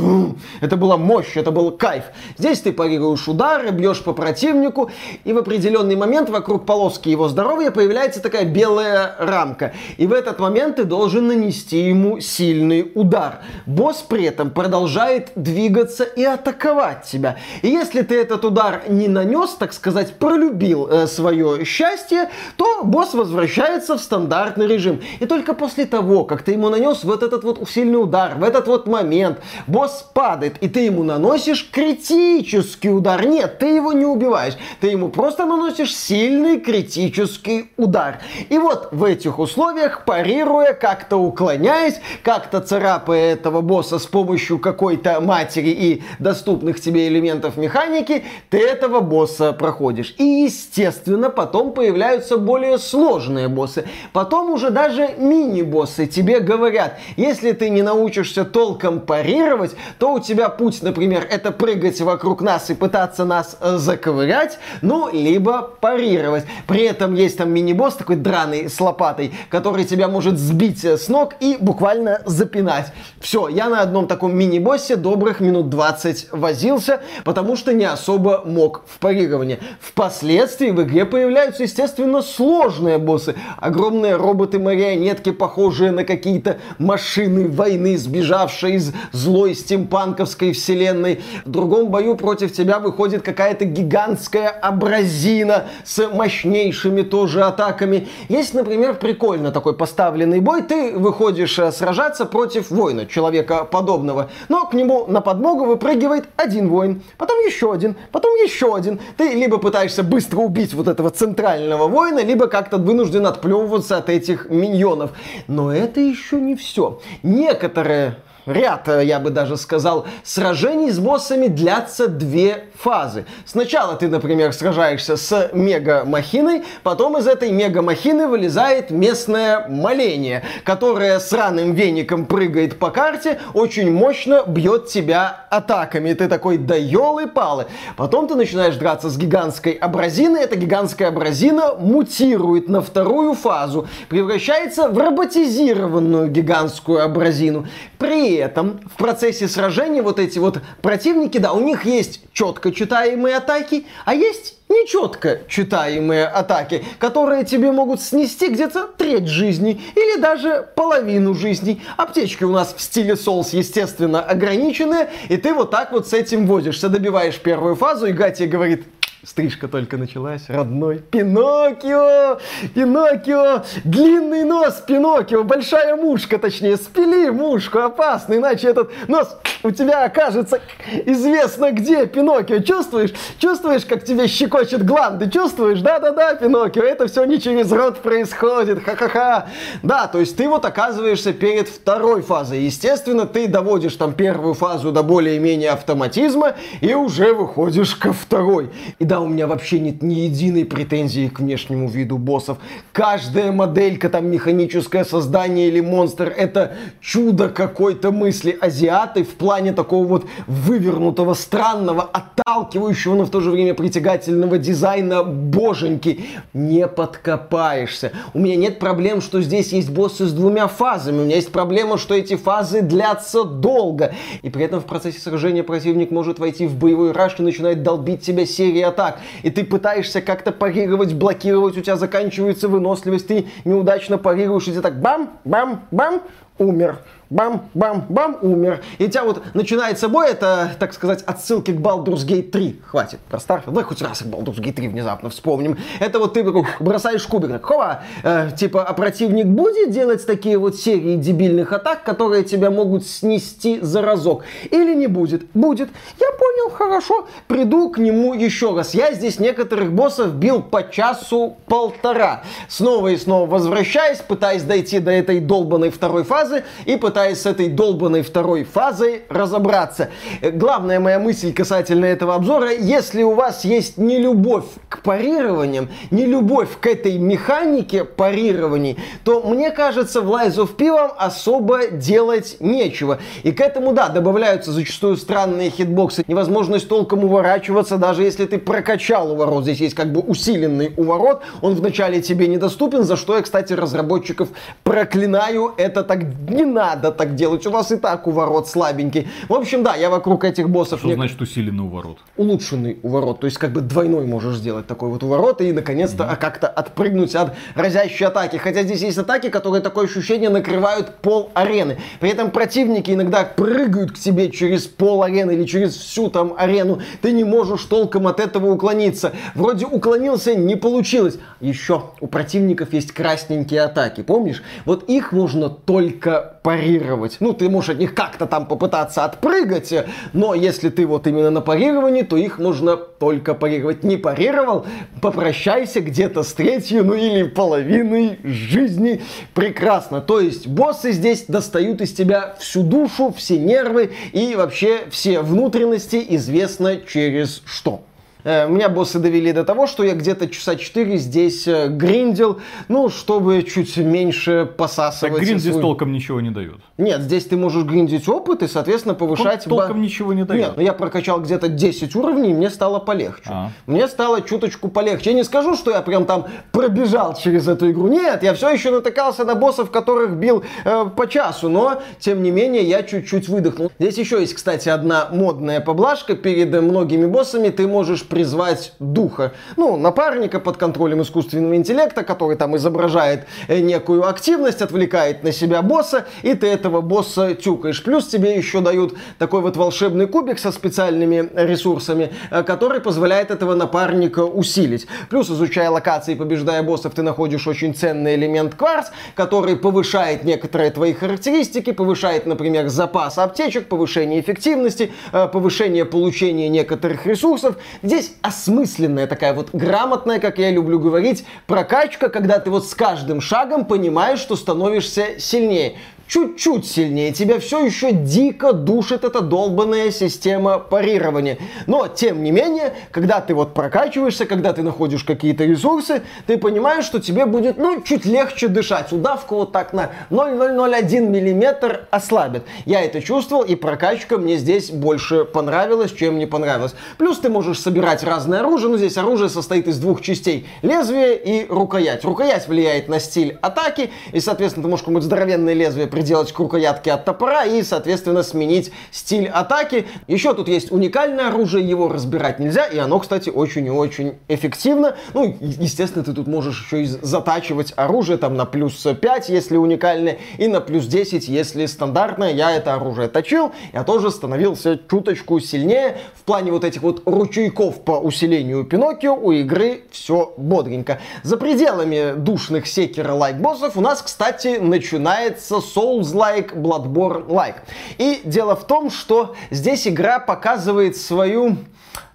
Это 0.62 0.76
была 0.76 0.96
мощь, 0.96 1.36
это 1.36 1.50
был 1.50 1.72
кайф. 1.72 2.04
Здесь 2.38 2.60
ты 2.60 2.72
парируешь 2.72 3.28
удары, 3.28 3.70
бьешь 3.70 4.02
по 4.02 4.12
противнику, 4.12 4.90
и 5.24 5.32
в 5.32 5.38
определенный 5.38 5.96
момент 5.96 6.30
вокруг 6.30 6.64
полоски 6.64 7.10
его 7.10 7.28
здоровья 7.28 7.70
появляется 7.70 8.22
такая 8.22 8.44
белая 8.44 8.77
белая 8.78 9.14
рамка. 9.18 9.72
И 9.96 10.06
в 10.06 10.12
этот 10.12 10.38
момент 10.38 10.76
ты 10.76 10.84
должен 10.84 11.26
нанести 11.26 11.78
ему 11.78 12.20
сильный 12.20 12.92
удар. 12.94 13.40
Босс 13.66 14.04
при 14.08 14.24
этом 14.24 14.50
продолжает 14.50 15.32
двигаться 15.34 16.04
и 16.04 16.24
атаковать 16.24 17.04
тебя. 17.04 17.36
И 17.62 17.68
если 17.68 18.02
ты 18.02 18.14
этот 18.20 18.44
удар 18.44 18.82
не 18.88 19.08
нанес, 19.08 19.50
так 19.58 19.72
сказать, 19.72 20.14
пролюбил 20.14 20.86
э, 20.86 21.06
свое 21.06 21.64
счастье, 21.64 22.30
то 22.56 22.84
босс 22.84 23.14
возвращается 23.14 23.96
в 23.96 24.00
стандартный 24.00 24.66
режим. 24.66 25.00
И 25.20 25.26
только 25.26 25.54
после 25.54 25.84
того, 25.84 26.24
как 26.24 26.42
ты 26.42 26.52
ему 26.52 26.68
нанес 26.68 27.02
вот 27.04 27.22
этот 27.22 27.44
вот 27.44 27.68
сильный 27.68 28.00
удар, 28.00 28.36
в 28.36 28.44
этот 28.44 28.68
вот 28.68 28.86
момент, 28.86 29.38
босс 29.66 30.08
падает, 30.14 30.56
и 30.60 30.68
ты 30.68 30.80
ему 30.80 31.02
наносишь 31.02 31.68
критический 31.70 32.90
удар. 32.90 33.26
Нет, 33.26 33.58
ты 33.58 33.66
его 33.66 33.92
не 33.92 34.04
убиваешь. 34.04 34.54
Ты 34.80 34.88
ему 34.88 35.08
просто 35.08 35.46
наносишь 35.46 35.96
сильный 35.96 36.60
критический 36.60 37.70
удар. 37.76 38.20
И 38.50 38.58
вот 38.58 38.67
вот 38.68 38.88
в 38.90 39.04
этих 39.04 39.38
условиях, 39.38 40.04
парируя, 40.04 40.74
как-то 40.74 41.16
уклоняясь, 41.16 42.02
как-то 42.22 42.60
царапая 42.60 43.32
этого 43.32 43.62
босса 43.62 43.98
с 43.98 44.04
помощью 44.04 44.58
какой-то 44.58 45.22
матери 45.22 45.70
и 45.70 46.02
доступных 46.18 46.78
тебе 46.78 47.08
элементов 47.08 47.56
механики, 47.56 48.24
ты 48.50 48.58
этого 48.58 49.00
босса 49.00 49.54
проходишь. 49.54 50.14
И, 50.18 50.24
естественно, 50.24 51.30
потом 51.30 51.72
появляются 51.72 52.36
более 52.36 52.76
сложные 52.76 53.48
боссы. 53.48 53.86
Потом 54.12 54.50
уже 54.50 54.68
даже 54.68 55.14
мини-боссы 55.16 56.06
тебе 56.06 56.40
говорят, 56.40 56.98
если 57.16 57.52
ты 57.52 57.70
не 57.70 57.80
научишься 57.80 58.44
толком 58.44 59.00
парировать, 59.00 59.74
то 59.98 60.12
у 60.12 60.20
тебя 60.20 60.50
путь, 60.50 60.82
например, 60.82 61.26
это 61.30 61.52
прыгать 61.52 62.02
вокруг 62.02 62.42
нас 62.42 62.68
и 62.68 62.74
пытаться 62.74 63.24
нас 63.24 63.56
заковырять, 63.62 64.58
ну, 64.82 65.08
либо 65.10 65.62
парировать. 65.62 66.44
При 66.66 66.82
этом 66.82 67.14
есть 67.14 67.38
там 67.38 67.50
мини-босс 67.50 67.94
такой 67.94 68.16
драный 68.16 68.57
пьяный 68.58 68.68
с 68.68 68.80
лопатой, 68.80 69.32
который 69.50 69.84
тебя 69.84 70.08
может 70.08 70.38
сбить 70.38 70.84
с 70.84 71.08
ног 71.08 71.34
и 71.40 71.56
буквально 71.60 72.22
запинать. 72.24 72.92
Все, 73.20 73.48
я 73.48 73.68
на 73.68 73.80
одном 73.80 74.06
таком 74.06 74.36
мини-боссе 74.36 74.96
добрых 74.96 75.40
минут 75.40 75.68
20 75.68 76.28
возился, 76.32 77.00
потому 77.24 77.56
что 77.56 77.72
не 77.72 77.84
особо 77.84 78.42
мог 78.44 78.82
в 78.86 78.98
парировании. 78.98 79.58
Впоследствии 79.80 80.70
в 80.70 80.82
игре 80.82 81.04
появляются, 81.04 81.62
естественно, 81.64 82.22
сложные 82.22 82.98
боссы. 82.98 83.34
Огромные 83.58 84.16
роботы-марионетки, 84.16 85.32
похожие 85.32 85.90
на 85.90 86.04
какие-то 86.04 86.58
машины 86.78 87.48
войны, 87.48 87.96
сбежавшие 87.96 88.76
из 88.76 88.92
злой 89.12 89.54
стимпанковской 89.54 90.52
вселенной. 90.52 91.20
В 91.44 91.50
другом 91.50 91.88
бою 91.88 92.16
против 92.16 92.52
тебя 92.52 92.78
выходит 92.78 93.22
какая-то 93.22 93.64
гигантская 93.64 94.48
абразина 94.48 95.66
с 95.84 96.06
мощнейшими 96.08 97.02
тоже 97.02 97.42
атаками. 97.42 98.08
Есть, 98.38 98.54
например, 98.54 98.94
прикольно 98.94 99.50
такой 99.50 99.74
поставленный 99.74 100.38
бой. 100.38 100.62
Ты 100.62 100.96
выходишь 100.96 101.58
э, 101.58 101.72
сражаться 101.72 102.24
против 102.24 102.70
воина, 102.70 103.04
человека 103.04 103.64
подобного. 103.64 104.30
Но 104.48 104.64
к 104.64 104.74
нему 104.74 105.06
на 105.08 105.20
подмогу 105.20 105.64
выпрыгивает 105.64 106.26
один 106.36 106.68
воин, 106.68 107.02
потом 107.16 107.36
еще 107.40 107.72
один, 107.72 107.96
потом 108.12 108.32
еще 108.36 108.76
один. 108.76 109.00
Ты 109.16 109.30
либо 109.30 109.58
пытаешься 109.58 110.04
быстро 110.04 110.38
убить 110.38 110.72
вот 110.72 110.86
этого 110.86 111.10
центрального 111.10 111.88
воина, 111.88 112.20
либо 112.22 112.46
как-то 112.46 112.76
вынужден 112.76 113.26
отплевываться 113.26 113.96
от 113.96 114.08
этих 114.08 114.48
миньонов. 114.48 115.10
Но 115.48 115.74
это 115.74 115.98
еще 115.98 116.40
не 116.40 116.54
все. 116.54 117.00
Некоторые 117.24 118.18
ряд, 118.50 118.88
э, 118.88 119.04
я 119.04 119.18
бы 119.18 119.30
даже 119.30 119.56
сказал, 119.56 120.06
сражений 120.24 120.90
с 120.90 120.98
боссами 120.98 121.46
длятся 121.46 122.08
две 122.08 122.64
фазы. 122.74 123.24
Сначала 123.44 123.94
ты, 123.94 124.08
например, 124.08 124.52
сражаешься 124.52 125.16
с 125.16 125.50
мега-махиной, 125.52 126.64
потом 126.82 127.18
из 127.18 127.26
этой 127.26 127.50
мега-махины 127.50 128.26
вылезает 128.28 128.90
местное 128.90 129.66
моление, 129.68 130.42
которое 130.64 131.18
с 131.18 131.32
раным 131.32 131.72
веником 131.72 132.26
прыгает 132.26 132.78
по 132.78 132.90
карте, 132.90 133.40
очень 133.54 133.90
мощно 133.90 134.44
бьет 134.46 134.88
тебя 134.88 135.46
атаками. 135.50 136.12
Ты 136.12 136.28
такой, 136.28 136.58
да 136.58 136.76
елы-палы. 136.76 137.66
Потом 137.96 138.28
ты 138.28 138.34
начинаешь 138.34 138.76
драться 138.76 139.10
с 139.10 139.16
гигантской 139.16 139.72
абразиной, 139.72 140.42
эта 140.42 140.56
гигантская 140.56 141.08
абразина 141.08 141.74
мутирует 141.74 142.68
на 142.68 142.80
вторую 142.80 143.34
фазу, 143.34 143.88
превращается 144.08 144.88
в 144.88 144.98
роботизированную 144.98 146.28
гигантскую 146.28 147.02
абразину. 147.02 147.66
При 147.98 148.37
этом 148.38 148.80
в 148.92 148.96
процессе 148.96 149.48
сражения 149.48 150.02
вот 150.02 150.18
эти 150.18 150.38
вот 150.38 150.60
противники, 150.82 151.38
да, 151.38 151.52
у 151.52 151.60
них 151.60 151.84
есть 151.84 152.22
четко 152.32 152.72
читаемые 152.72 153.36
атаки, 153.36 153.86
а 154.04 154.14
есть 154.14 154.54
нечетко 154.68 155.40
читаемые 155.48 156.26
атаки, 156.26 156.84
которые 156.98 157.44
тебе 157.44 157.72
могут 157.72 158.00
снести 158.00 158.48
где-то 158.48 158.88
треть 158.96 159.26
жизни 159.26 159.80
или 159.94 160.20
даже 160.20 160.68
половину 160.74 161.34
жизни. 161.34 161.80
Аптечки 161.96 162.44
у 162.44 162.52
нас 162.52 162.74
в 162.76 162.80
стиле 162.80 163.14
Souls, 163.14 163.48
естественно, 163.52 164.22
ограниченные, 164.22 165.08
и 165.28 165.36
ты 165.36 165.54
вот 165.54 165.70
так 165.70 165.92
вот 165.92 166.08
с 166.08 166.12
этим 166.12 166.46
возишься, 166.46 166.88
добиваешь 166.88 167.38
первую 167.38 167.76
фазу, 167.76 168.06
и 168.06 168.12
Гати 168.12 168.44
говорит, 168.44 168.84
Стрижка 169.28 169.68
только 169.68 169.98
началась, 169.98 170.48
родной. 170.48 171.00
Пиноккио! 171.00 172.38
Пиноккио! 172.74 173.62
Длинный 173.84 174.44
нос 174.44 174.82
Пиноккио, 174.86 175.44
большая 175.44 175.96
мушка, 175.96 176.38
точнее, 176.38 176.78
спили 176.78 177.28
мушку, 177.28 177.80
опасно, 177.80 178.36
иначе 178.38 178.68
этот 178.68 178.90
нос 179.06 179.36
у 179.62 179.70
тебя 179.70 180.04
окажется 180.04 180.60
известно 181.06 181.72
где, 181.72 182.06
Пиноккио. 182.06 182.60
Чувствуешь? 182.60 183.12
Чувствуешь, 183.38 183.84
как 183.84 184.04
тебе 184.04 184.26
щекочет 184.28 184.84
гланды? 184.84 185.30
Чувствуешь? 185.30 185.80
Да-да-да, 185.80 186.34
Пиноккио, 186.34 186.82
это 186.82 187.06
все 187.08 187.24
не 187.24 187.40
через 187.40 187.70
рот 187.72 187.98
происходит, 187.98 188.82
ха-ха-ха. 188.82 189.46
Да, 189.82 190.06
то 190.06 190.20
есть 190.20 190.36
ты 190.36 190.48
вот 190.48 190.64
оказываешься 190.64 191.32
перед 191.32 191.68
второй 191.68 192.22
фазой. 192.22 192.60
Естественно, 192.62 193.26
ты 193.26 193.48
доводишь 193.48 193.96
там 193.96 194.12
первую 194.12 194.54
фазу 194.54 194.92
до 194.92 195.02
более-менее 195.02 195.70
автоматизма 195.70 196.54
и 196.80 196.94
уже 196.94 197.32
выходишь 197.32 197.94
ко 197.94 198.12
второй. 198.12 198.70
И 198.98 199.04
да, 199.04 199.20
у 199.20 199.26
меня 199.26 199.46
вообще 199.46 199.80
нет 199.80 200.02
ни 200.02 200.14
единой 200.14 200.64
претензии 200.64 201.28
к 201.28 201.40
внешнему 201.40 201.88
виду 201.88 202.18
боссов. 202.18 202.58
Каждая 202.92 203.52
моделька, 203.52 204.08
там, 204.08 204.30
механическое 204.30 205.04
создание 205.04 205.68
или 205.68 205.80
монстр, 205.80 206.32
это 206.36 206.76
чудо 207.00 207.48
какой-то 207.48 208.12
мысли. 208.12 208.56
Азиаты 208.60 209.24
в 209.24 209.34
плане 209.34 209.57
такого 209.72 210.06
вот 210.06 210.26
вывернутого, 210.46 211.34
странного, 211.34 212.02
отталкивающего, 212.02 213.14
но 213.14 213.24
в 213.24 213.30
то 213.30 213.40
же 213.40 213.50
время 213.50 213.74
притягательного 213.74 214.58
дизайна 214.58 215.24
боженьки. 215.24 216.26
Не 216.52 216.86
подкопаешься. 216.86 218.12
У 218.34 218.38
меня 218.38 218.56
нет 218.56 218.78
проблем, 218.78 219.22
что 219.22 219.40
здесь 219.40 219.72
есть 219.72 219.90
боссы 219.90 220.26
с 220.26 220.32
двумя 220.32 220.68
фазами. 220.68 221.20
У 221.20 221.24
меня 221.24 221.36
есть 221.36 221.52
проблема, 221.52 221.96
что 221.96 222.14
эти 222.14 222.36
фазы 222.36 222.82
длятся 222.82 223.44
долго. 223.44 224.14
И 224.42 224.50
при 224.50 224.64
этом 224.64 224.80
в 224.80 224.84
процессе 224.84 225.18
сражения 225.18 225.62
противник 225.62 226.10
может 226.10 226.38
войти 226.38 226.66
в 226.66 226.76
боевой 226.76 227.12
раш 227.12 227.36
и 227.38 227.42
начинает 227.42 227.82
долбить 227.82 228.20
тебя 228.20 228.44
серией 228.44 228.84
от 228.84 228.98
так. 228.98 229.20
И 229.44 229.50
ты 229.50 229.62
пытаешься 229.62 230.20
как-то 230.20 230.50
парировать, 230.50 231.14
блокировать, 231.14 231.78
у 231.78 231.80
тебя 231.80 231.94
заканчивается 231.94 232.66
выносливость, 232.66 233.28
ты 233.28 233.46
неудачно 233.64 234.18
парируешь, 234.18 234.66
и 234.66 234.72
ты 234.72 234.80
так 234.80 235.00
бам, 235.00 235.38
бам, 235.44 235.84
бам, 235.92 236.22
умер 236.58 237.00
бам-бам-бам, 237.30 238.38
умер. 238.42 238.82
И 238.98 239.04
у 239.04 239.08
тебя 239.08 239.24
вот 239.24 239.42
начинается 239.54 240.08
бой, 240.08 240.30
это, 240.30 240.70
так 240.78 240.92
сказать, 240.92 241.22
отсылки 241.22 241.72
к 241.72 241.76
Baldur's 241.76 242.26
Gate 242.26 242.50
3. 242.50 242.80
Хватит 242.86 243.20
про 243.28 243.38
Starfield, 243.38 243.66
давай 243.66 243.84
хоть 243.84 244.02
раз 244.02 244.20
к 244.20 244.26
Baldur's 244.26 244.58
Gate 244.60 244.72
3 244.72 244.88
внезапно 244.88 245.30
вспомним. 245.30 245.76
Это 246.00 246.18
вот 246.18 246.34
ты 246.34 246.44
бросаешь 246.80 247.26
кубик, 247.26 247.64
хова, 247.64 248.02
э, 248.22 248.50
типа, 248.56 248.82
а 248.82 248.92
противник 248.94 249.46
будет 249.46 249.90
делать 249.90 250.26
такие 250.26 250.58
вот 250.58 250.76
серии 250.76 251.16
дебильных 251.16 251.72
атак, 251.72 252.02
которые 252.02 252.44
тебя 252.44 252.70
могут 252.70 253.06
снести 253.06 253.78
за 253.80 254.02
разок? 254.02 254.44
Или 254.70 254.94
не 254.94 255.06
будет? 255.06 255.50
Будет. 255.52 255.90
Я 256.20 256.28
понял, 256.32 256.70
хорошо, 256.70 257.26
приду 257.46 257.90
к 257.90 257.98
нему 257.98 258.34
еще 258.34 258.74
раз. 258.74 258.94
Я 258.94 259.12
здесь 259.12 259.38
некоторых 259.38 259.92
боссов 259.92 260.34
бил 260.34 260.62
по 260.62 260.82
часу 260.90 261.56
полтора. 261.66 262.42
Снова 262.68 263.08
и 263.08 263.16
снова 263.16 263.48
возвращаясь, 263.48 264.18
пытаясь 264.18 264.62
дойти 264.62 264.98
до 264.98 265.10
этой 265.10 265.40
долбанной 265.40 265.90
второй 265.90 266.24
фазы 266.24 266.47
и 266.84 266.96
пытаясь 266.96 267.42
с 267.42 267.46
этой 267.46 267.68
долбанной 267.68 268.22
второй 268.22 268.64
фазой 268.64 269.22
разобраться. 269.28 270.10
Э, 270.40 270.50
главная 270.50 271.00
моя 271.00 271.18
мысль 271.18 271.52
касательно 271.52 272.06
этого 272.06 272.34
обзора, 272.34 272.72
если 272.72 273.22
у 273.22 273.34
вас 273.34 273.64
есть 273.64 273.98
не 273.98 274.18
любовь 274.18 274.66
к 274.88 275.02
парированиям, 275.02 275.88
не 276.10 276.26
любовь 276.26 276.70
к 276.80 276.86
этой 276.86 277.18
механике 277.18 278.04
парирований, 278.04 278.98
то 279.24 279.42
мне 279.42 279.70
кажется, 279.70 280.20
в 280.20 280.30
Lies 280.30 280.56
of 280.56 280.74
P 280.76 280.88
особо 281.16 281.88
делать 281.88 282.56
нечего. 282.60 283.18
И 283.42 283.52
к 283.52 283.60
этому, 283.60 283.92
да, 283.92 284.08
добавляются 284.08 284.72
зачастую 284.72 285.16
странные 285.16 285.70
хитбоксы, 285.70 286.24
невозможность 286.26 286.88
толком 286.88 287.24
уворачиваться, 287.24 287.98
даже 287.98 288.22
если 288.22 288.46
ты 288.46 288.58
прокачал 288.58 289.32
уворот. 289.32 289.64
Здесь 289.64 289.80
есть 289.80 289.94
как 289.94 290.12
бы 290.12 290.20
усиленный 290.20 290.92
уворот, 290.96 291.42
он 291.62 291.74
вначале 291.74 292.22
тебе 292.22 292.48
недоступен, 292.48 293.04
за 293.04 293.16
что 293.16 293.36
я, 293.36 293.42
кстати, 293.42 293.72
разработчиков 293.72 294.48
проклинаю, 294.82 295.74
это 295.76 296.02
так 296.02 296.24
не 296.38 296.64
надо 296.64 297.10
так 297.10 297.34
делать, 297.34 297.66
у 297.66 297.70
нас 297.70 297.90
и 297.90 297.96
так 297.96 298.26
уворот 298.26 298.68
слабенький. 298.68 299.28
В 299.48 299.54
общем, 299.54 299.82
да, 299.82 299.96
я 299.96 300.08
вокруг 300.10 300.44
этих 300.44 300.70
боссов... 300.70 301.00
Что 301.00 301.08
не... 301.08 301.14
значит 301.14 301.40
усиленный 301.40 301.84
уворот? 301.84 302.18
Улучшенный 302.36 302.98
уворот, 303.02 303.40
то 303.40 303.46
есть 303.46 303.58
как 303.58 303.72
бы 303.72 303.80
двойной 303.80 304.26
можешь 304.26 304.56
сделать 304.56 304.86
такой 304.86 305.08
вот 305.08 305.22
уворот 305.22 305.60
и 305.60 305.72
наконец-то 305.72 306.24
mm-hmm. 306.24 306.36
как-то 306.36 306.68
отпрыгнуть 306.68 307.34
от 307.34 307.54
разящей 307.74 308.26
атаки. 308.26 308.56
Хотя 308.56 308.82
здесь 308.82 309.02
есть 309.02 309.18
атаки, 309.18 309.48
которые 309.48 309.82
такое 309.82 310.04
ощущение 310.04 310.50
накрывают 310.50 311.16
пол 311.16 311.50
арены. 311.54 311.98
При 312.20 312.30
этом 312.30 312.50
противники 312.50 313.10
иногда 313.10 313.44
прыгают 313.44 314.12
к 314.12 314.18
тебе 314.18 314.50
через 314.50 314.86
пол 314.86 315.22
арены 315.22 315.52
или 315.52 315.64
через 315.64 315.96
всю 315.96 316.30
там 316.30 316.54
арену. 316.56 317.00
Ты 317.20 317.32
не 317.32 317.44
можешь 317.44 317.82
толком 317.84 318.26
от 318.26 318.38
этого 318.38 318.72
уклониться. 318.72 319.32
Вроде 319.54 319.86
уклонился, 319.86 320.54
не 320.54 320.76
получилось. 320.76 321.38
Еще 321.60 322.02
у 322.20 322.26
противников 322.26 322.92
есть 322.92 323.12
красненькие 323.12 323.82
атаки, 323.82 324.22
помнишь? 324.22 324.62
Вот 324.84 325.08
их 325.08 325.32
можно 325.32 325.68
только 325.68 326.27
парировать. 326.62 327.36
Ну, 327.40 327.52
ты 327.52 327.68
можешь 327.68 327.90
от 327.90 327.98
них 327.98 328.14
как-то 328.14 328.46
там 328.46 328.66
попытаться 328.66 329.24
отпрыгать, 329.24 329.92
но 330.32 330.54
если 330.54 330.88
ты 330.88 331.06
вот 331.06 331.26
именно 331.26 331.50
на 331.50 331.60
парировании, 331.60 332.22
то 332.22 332.36
их 332.36 332.58
можно 332.58 332.96
только 332.96 333.54
парировать. 333.54 334.04
Не 334.04 334.16
парировал, 334.16 334.86
попрощайся 335.20 336.00
где-то 336.00 336.42
с 336.42 336.52
третью, 336.52 337.04
ну 337.04 337.14
или 337.14 337.44
половиной 337.44 338.38
жизни. 338.44 339.22
Прекрасно. 339.54 340.20
То 340.20 340.40
есть 340.40 340.66
боссы 340.66 341.12
здесь 341.12 341.44
достают 341.46 342.00
из 342.00 342.12
тебя 342.12 342.56
всю 342.58 342.82
душу, 342.82 343.32
все 343.36 343.58
нервы 343.58 344.12
и 344.32 344.54
вообще 344.56 345.04
все 345.10 345.40
внутренности 345.40 346.24
известно 346.28 346.96
через 346.96 347.62
что. 347.64 348.02
Э, 348.44 348.68
меня 348.68 348.88
боссы 348.88 349.18
довели 349.18 349.52
до 349.52 349.64
того, 349.64 349.86
что 349.86 350.04
я 350.04 350.14
где-то 350.14 350.48
часа 350.48 350.76
4 350.76 351.16
здесь 351.16 351.66
э, 351.66 351.88
гриндил, 351.88 352.60
ну, 352.88 353.08
чтобы 353.08 353.62
чуть 353.62 353.96
меньше 353.96 354.70
посасывать. 354.76 355.34
Так 355.34 355.42
гринд 355.42 355.60
здесь 355.60 355.72
свой... 355.72 355.82
толком 355.82 356.12
ничего 356.12 356.40
не 356.40 356.50
дает. 356.50 356.76
Нет, 356.98 357.22
здесь 357.22 357.46
ты 357.46 357.56
можешь 357.56 357.84
гриндить 357.84 358.28
опыт 358.28 358.62
и, 358.62 358.68
соответственно, 358.68 359.14
повышать... 359.14 359.66
Он 359.66 359.78
толком 359.78 360.00
ничего 360.00 360.32
не 360.32 360.44
дает. 360.44 360.68
Нет, 360.68 360.76
но 360.76 360.82
я 360.82 360.92
прокачал 360.92 361.40
где-то 361.40 361.68
10 361.68 362.14
уровней, 362.14 362.50
и 362.50 362.54
мне 362.54 362.70
стало 362.70 363.00
полегче. 363.00 363.48
А. 363.48 363.70
Мне 363.86 364.06
стало 364.08 364.40
чуточку 364.42 364.88
полегче. 364.88 365.30
Я 365.30 365.36
не 365.36 365.44
скажу, 365.44 365.74
что 365.74 365.90
я 365.90 366.00
прям 366.02 366.24
там 366.24 366.46
пробежал 366.70 367.34
через 367.34 367.66
эту 367.66 367.90
игру. 367.90 368.08
Нет, 368.08 368.42
я 368.42 368.54
все 368.54 368.70
еще 368.70 368.90
натыкался 368.90 369.44
на 369.44 369.54
боссов, 369.54 369.90
которых 369.90 370.36
бил 370.36 370.64
э, 370.84 371.06
по 371.16 371.26
часу, 371.26 371.68
но, 371.68 372.02
тем 372.20 372.42
не 372.42 372.50
менее, 372.50 372.82
я 372.82 373.02
чуть-чуть 373.02 373.48
выдохнул. 373.48 373.90
Здесь 373.98 374.16
еще 374.18 374.40
есть, 374.40 374.54
кстати, 374.54 374.88
одна 374.88 375.28
модная 375.32 375.80
поблажка. 375.80 376.34
Перед 376.36 376.72
многими 376.80 377.26
боссами 377.26 377.70
ты 377.70 377.88
можешь 377.88 378.28
призвать 378.38 378.92
духа. 379.00 379.52
Ну, 379.76 379.96
напарника 379.96 380.60
под 380.60 380.76
контролем 380.76 381.22
искусственного 381.22 381.74
интеллекта, 381.74 382.22
который 382.22 382.56
там 382.56 382.76
изображает 382.76 383.48
э, 383.66 383.80
некую 383.80 384.28
активность, 384.28 384.80
отвлекает 384.80 385.42
на 385.42 385.50
себя 385.50 385.82
босса, 385.82 386.26
и 386.42 386.54
ты 386.54 386.68
этого 386.68 387.00
босса 387.00 387.56
тюкаешь. 387.56 388.00
Плюс 388.04 388.28
тебе 388.28 388.56
еще 388.56 388.80
дают 388.80 389.14
такой 389.38 389.60
вот 389.60 389.76
волшебный 389.76 390.28
кубик 390.28 390.60
со 390.60 390.70
специальными 390.70 391.50
ресурсами, 391.52 392.30
э, 392.52 392.62
который 392.62 393.00
позволяет 393.00 393.50
этого 393.50 393.74
напарника 393.74 394.44
усилить. 394.44 395.08
Плюс, 395.30 395.50
изучая 395.50 395.90
локации 395.90 396.34
и 396.34 396.36
побеждая 396.36 396.84
боссов, 396.84 397.14
ты 397.14 397.22
находишь 397.22 397.66
очень 397.66 397.92
ценный 397.92 398.36
элемент 398.36 398.76
кварц, 398.76 399.08
который 399.34 399.74
повышает 399.74 400.44
некоторые 400.44 400.92
твои 400.92 401.12
характеристики, 401.12 401.90
повышает, 401.90 402.46
например, 402.46 402.86
запас 402.86 403.36
аптечек, 403.36 403.88
повышение 403.88 404.40
эффективности, 404.40 405.10
э, 405.32 405.48
повышение 405.48 406.04
получения 406.04 406.68
некоторых 406.68 407.26
ресурсов. 407.26 407.74
Здесь 408.02 408.17
осмысленная 408.42 409.26
такая 409.26 409.54
вот 409.54 409.70
грамотная, 409.72 410.40
как 410.40 410.58
я 410.58 410.70
люблю 410.70 410.98
говорить, 410.98 411.44
прокачка, 411.66 412.28
когда 412.28 412.58
ты 412.58 412.70
вот 412.70 412.86
с 412.86 412.94
каждым 412.94 413.40
шагом 413.40 413.84
понимаешь, 413.84 414.38
что 414.38 414.56
становишься 414.56 415.38
сильнее 415.38 415.96
чуть-чуть 416.28 416.86
сильнее, 416.86 417.32
тебя 417.32 417.58
все 417.58 417.84
еще 417.84 418.12
дико 418.12 418.72
душит 418.72 419.24
эта 419.24 419.40
долбанная 419.40 420.10
система 420.10 420.78
парирования. 420.78 421.58
Но, 421.86 422.06
тем 422.06 422.42
не 422.42 422.50
менее, 422.50 422.94
когда 423.10 423.40
ты 423.40 423.54
вот 423.54 423.74
прокачиваешься, 423.74 424.44
когда 424.44 424.72
ты 424.72 424.82
находишь 424.82 425.24
какие-то 425.24 425.64
ресурсы, 425.64 426.22
ты 426.46 426.58
понимаешь, 426.58 427.04
что 427.04 427.18
тебе 427.18 427.46
будет, 427.46 427.78
ну, 427.78 428.02
чуть 428.02 428.26
легче 428.26 428.68
дышать. 428.68 429.12
Удавка 429.12 429.54
вот 429.54 429.72
так 429.72 429.92
на 429.92 430.10
0,001 430.30 431.32
миллиметр 431.32 432.06
ослабит. 432.10 432.64
Я 432.84 433.00
это 433.00 433.22
чувствовал, 433.22 433.62
и 433.62 433.74
прокачка 433.74 434.36
мне 434.36 434.56
здесь 434.56 434.90
больше 434.90 435.44
понравилась, 435.44 436.12
чем 436.12 436.38
не 436.38 436.46
понравилась. 436.46 436.94
Плюс 437.16 437.38
ты 437.38 437.48
можешь 437.48 437.80
собирать 437.80 438.22
разное 438.22 438.60
оружие, 438.60 438.90
но 438.90 438.98
здесь 438.98 439.16
оружие 439.16 439.48
состоит 439.48 439.88
из 439.88 439.98
двух 439.98 440.20
частей. 440.20 440.66
Лезвие 440.82 441.38
и 441.38 441.66
рукоять. 441.68 442.24
Рукоять 442.24 442.68
влияет 442.68 443.08
на 443.08 443.18
стиль 443.18 443.56
атаки, 443.62 444.10
и, 444.32 444.40
соответственно, 444.40 444.84
ты 444.84 444.90
можешь 444.90 445.04
какое-нибудь 445.04 445.24
здоровенное 445.24 445.72
лезвие 445.72 446.06
приделать 446.18 446.50
к 446.52 446.58
от 446.58 447.24
топора 447.24 447.64
и, 447.64 447.80
соответственно, 447.84 448.42
сменить 448.42 448.90
стиль 449.12 449.46
атаки. 449.46 450.04
Еще 450.26 450.52
тут 450.52 450.66
есть 450.66 450.90
уникальное 450.90 451.46
оружие, 451.46 451.88
его 451.88 452.08
разбирать 452.08 452.58
нельзя, 452.58 452.86
и 452.86 452.98
оно, 452.98 453.20
кстати, 453.20 453.50
очень 453.50 453.86
и 453.86 453.90
очень 453.90 454.34
эффективно. 454.48 455.14
Ну, 455.32 455.56
естественно, 455.60 456.24
ты 456.24 456.32
тут 456.32 456.48
можешь 456.48 456.84
еще 456.84 457.02
и 457.02 457.06
затачивать 457.06 457.92
оружие 457.94 458.36
там 458.36 458.56
на 458.56 458.64
плюс 458.64 459.00
5, 459.00 459.48
если 459.48 459.76
уникальное, 459.76 460.38
и 460.58 460.66
на 460.66 460.80
плюс 460.80 461.06
10, 461.06 461.46
если 461.46 461.86
стандартное. 461.86 462.52
Я 462.52 462.72
это 462.72 462.94
оружие 462.94 463.28
точил, 463.28 463.70
я 463.92 464.02
тоже 464.02 464.32
становился 464.32 464.98
чуточку 465.08 465.60
сильнее. 465.60 466.18
В 466.34 466.42
плане 466.42 466.72
вот 466.72 466.82
этих 466.82 467.02
вот 467.02 467.22
ручейков 467.26 468.02
по 468.02 468.18
усилению 468.18 468.84
Пиноккио 468.84 469.36
у 469.36 469.52
игры 469.52 470.02
все 470.10 470.52
бодренько. 470.56 471.20
За 471.44 471.56
пределами 471.56 472.34
душных 472.36 472.88
секера-лайк 472.88 473.58
боссов 473.58 473.96
у 473.96 474.00
нас, 474.00 474.20
кстати, 474.20 474.78
начинается 474.80 475.80
соло 475.80 476.07
Souls-like, 476.08 476.74
Bloodborne-like. 476.74 477.76
И 478.16 478.40
дело 478.44 478.74
в 478.74 478.86
том, 478.86 479.10
что 479.10 479.54
здесь 479.70 480.08
игра 480.08 480.38
показывает 480.38 481.16
свою 481.16 481.76